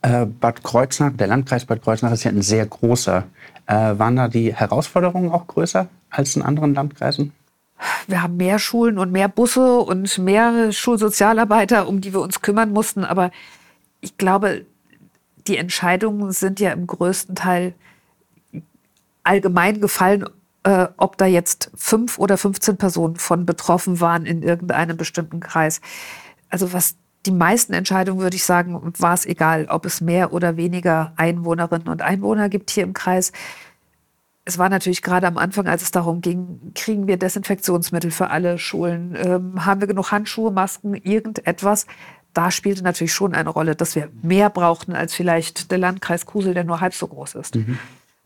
Äh, 0.04 0.28
Bad 0.28 0.64
Kreuznach, 0.64 1.14
der 1.14 1.26
Landkreis 1.26 1.66
Bad 1.66 1.82
Kreuznach 1.82 2.12
ist 2.12 2.26
ja 2.26 2.32
ein 2.32 2.44
sehr 2.44 2.66
großer. 2.68 3.24
Äh, 3.66 3.74
waren 3.74 4.16
da 4.16 4.28
die 4.28 4.54
Herausforderungen 4.54 5.32
auch 5.32 5.48
größer 5.48 5.88
als 6.12 6.36
in 6.36 6.44
anderen 6.44 6.76
Landkreisen? 6.76 7.34
Wir 8.06 8.22
haben 8.22 8.38
mehr 8.38 8.60
Schulen 8.60 9.00
und 9.00 9.12
mehr 9.12 9.30
Busse 9.30 9.80
und 9.80 10.16
mehr 10.20 10.72
Schulsozialarbeiter, 10.72 11.88
um 11.88 12.02
die 12.02 12.14
wir 12.14 12.22
uns 12.22 12.42
kümmern 12.42 12.72
mussten. 12.72 13.04
Aber 13.04 13.32
ich 14.00 14.16
glaube, 14.20 14.68
die 15.48 15.58
Entscheidungen 15.58 16.32
sind 16.34 16.60
ja 16.60 16.72
im 16.72 16.86
größten 16.86 17.34
Teil 17.34 17.74
allgemein 19.28 19.82
gefallen, 19.82 20.26
äh, 20.64 20.88
ob 20.98 21.18
da 21.18 21.26
jetzt 21.26 21.70
fünf 21.76 22.18
oder 22.18 22.38
15 22.38 22.78
Personen 22.78 23.18
von 23.18 23.46
betroffen 23.46 24.00
waren 24.00 24.26
in 24.26 24.42
irgendeinem 24.42 24.98
bestimmten 24.98 25.40
Kreis. 25.40 25.82
Also 26.50 26.74
was 26.74 26.96
die 27.26 27.32
meisten 27.32 27.74
Entscheidungen, 27.74 28.22
würde 28.22 28.38
ich 28.38 28.46
sagen, 28.46 28.94
war 29.00 29.14
es 29.14 29.26
egal, 29.26 29.68
ob 29.70 29.86
es 29.86 30.00
mehr 30.00 30.32
oder 30.32 30.56
weniger 30.56 31.12
Einwohnerinnen 31.18 31.90
und 31.90 32.02
Einwohner 32.02 32.48
gibt 32.48 32.72
hier 32.72 32.84
im 32.84 32.94
Kreis. 32.94 33.34
Es 34.46 34.58
war 34.58 34.70
natürlich 34.70 35.02
gerade 35.02 35.28
am 35.28 35.38
Anfang, 35.38 35.68
als 35.68 35.82
es 35.82 35.92
darum 35.92 36.22
ging, 36.22 36.72
kriegen 36.74 37.06
wir 37.06 37.18
Desinfektionsmittel 37.18 38.12
für 38.12 38.30
alle 38.30 38.58
Schulen, 38.58 39.14
ähm, 39.18 39.66
haben 39.66 39.82
wir 39.82 39.88
genug 39.90 40.12
Handschuhe, 40.12 40.52
Masken, 40.52 40.94
irgendetwas. 40.94 41.86
Da 42.34 42.50
spielte 42.50 42.82
natürlich 42.82 43.14
schon 43.14 43.34
eine 43.34 43.50
Rolle, 43.50 43.76
dass 43.76 43.96
wir 43.96 44.10
mehr 44.22 44.50
brauchten 44.50 44.94
als 44.94 45.14
vielleicht 45.14 45.70
der 45.70 45.80
Landkreis 45.80 46.26
Kusel, 46.26 46.54
der 46.54 46.64
nur 46.64 46.80
halb 46.80 46.94
so 46.94 47.08
groß 47.08 47.36
ist. 47.36 47.56
Mhm. 47.56 47.78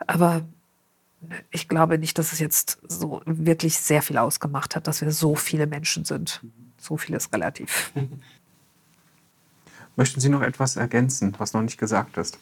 Aber 0.06 0.42
ich 1.52 1.68
glaube 1.68 1.98
nicht, 1.98 2.18
dass 2.18 2.34
es 2.34 2.40
jetzt 2.40 2.80
so 2.88 3.22
wirklich 3.26 3.78
sehr 3.78 4.02
viel 4.02 4.18
ausgemacht 4.18 4.76
hat, 4.76 4.88
dass 4.88 5.02
wir 5.02 5.12
so 5.12 5.36
viele 5.36 5.68
Menschen 5.68 6.06
sind. 6.06 6.42
So 6.78 6.98
viel 6.98 7.16
ist 7.16 7.34
relativ. 7.34 7.92
Möchten 9.96 10.20
Sie 10.20 10.30
noch 10.30 10.42
etwas 10.42 10.78
ergänzen, 10.78 11.36
was 11.38 11.54
noch 11.54 11.62
nicht 11.62 11.78
gesagt 11.78 12.18
ist? 12.18 12.40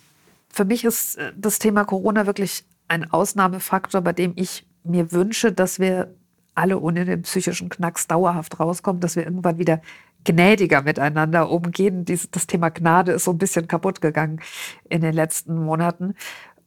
Für 0.50 0.66
mich 0.66 0.86
ist 0.86 1.18
äh, 1.18 1.34
das 1.36 1.60
Thema 1.60 1.84
Corona 1.84 2.26
wirklich 2.26 2.64
ein 2.88 3.12
Ausnahmefaktor, 3.12 4.02
bei 4.02 4.14
dem 4.14 4.34
ich 4.36 4.66
mir 4.84 5.12
wünsche, 5.12 5.52
dass 5.52 5.80
wir 5.80 6.14
alle 6.56 6.80
ohne 6.80 7.06
den 7.06 7.22
psychischen 7.22 7.70
Knacks 7.70 8.08
dauerhaft 8.08 8.60
rauskommen, 8.60 9.00
dass 9.00 9.16
wir 9.16 9.24
irgendwann 9.24 9.58
wieder 9.58 9.82
gnädiger 10.26 10.82
miteinander 10.82 11.50
umgehen. 11.50 12.06
das 12.06 12.48
Thema 12.48 12.70
Gnade 12.70 13.14
ist 13.14 13.24
so 13.24 13.32
ein 13.32 13.38
bisschen 13.38 13.68
kaputt 13.68 14.02
gegangen 14.02 14.42
in 14.90 15.02
den 15.02 15.14
letzten 15.14 15.56
Monaten. 15.56 16.16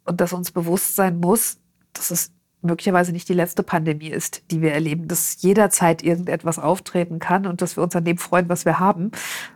Und 0.05 0.21
dass 0.21 0.33
uns 0.33 0.51
bewusst 0.51 0.97
sein 0.97 1.21
muss, 1.21 1.59
dass 1.93 2.11
es 2.11 2.33
möglicherweise 2.63 3.13
nicht 3.13 3.29
die 3.29 3.35
letzte 3.35 3.63
Pandemie 3.63 4.09
ist, 4.09 4.51
die 4.51 4.63
wir 4.63 4.73
erleben, 4.73 5.09
dass 5.09 5.43
jederzeit 5.43 6.03
irgendetwas 6.03 6.59
auftreten 6.59 7.19
kann 7.19 7.47
und 7.47 7.61
dass 7.61 7.77
wir 7.77 7.83
uns 7.83 7.95
an 7.97 8.05
dem 8.05 8.19
freuen, 8.19 8.49
was 8.49 8.65
wir 8.65 8.79
haben 8.79 9.11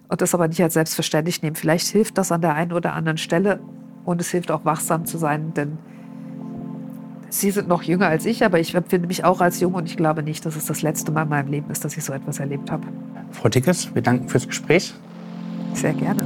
und 0.08 0.20
das 0.20 0.34
aber 0.34 0.48
nicht 0.48 0.62
als 0.62 0.74
selbstverständlich 0.74 1.40
nehmen. 1.40 1.56
Vielleicht 1.56 1.86
hilft 1.86 2.18
das 2.18 2.32
an 2.32 2.40
der 2.40 2.54
einen 2.54 2.72
oder 2.72 2.92
anderen 2.94 3.18
Stelle, 3.18 3.60
Und 4.04 4.20
es 4.20 4.30
hilft 4.30 4.50
auch 4.52 4.64
wachsam 4.64 5.04
zu 5.04 5.18
sein, 5.18 5.52
denn 5.54 5.78
Sie 7.28 7.50
sind 7.50 7.66
noch 7.66 7.82
jünger 7.82 8.06
als 8.06 8.24
ich, 8.24 8.44
aber 8.44 8.60
ich 8.60 8.72
empfinde 8.74 9.08
mich 9.08 9.24
auch 9.24 9.40
als 9.40 9.58
jung 9.60 9.74
und 9.74 9.86
ich 9.86 9.96
glaube 9.96 10.22
nicht, 10.22 10.46
dass 10.46 10.54
es 10.54 10.66
das 10.66 10.82
letzte 10.82 11.10
Mal 11.10 11.24
in 11.24 11.28
meinem 11.28 11.48
Leben 11.48 11.70
ist, 11.70 11.84
dass 11.84 11.96
ich 11.96 12.04
so 12.04 12.12
etwas 12.12 12.38
erlebt 12.38 12.70
habe. 12.70 12.86
Frau 13.32 13.48
Dickes, 13.48 13.92
wir 13.94 14.02
danken 14.02 14.28
fürs 14.28 14.46
Gespräch. 14.46 14.94
Sehr 15.74 15.92
gerne. 15.92 16.22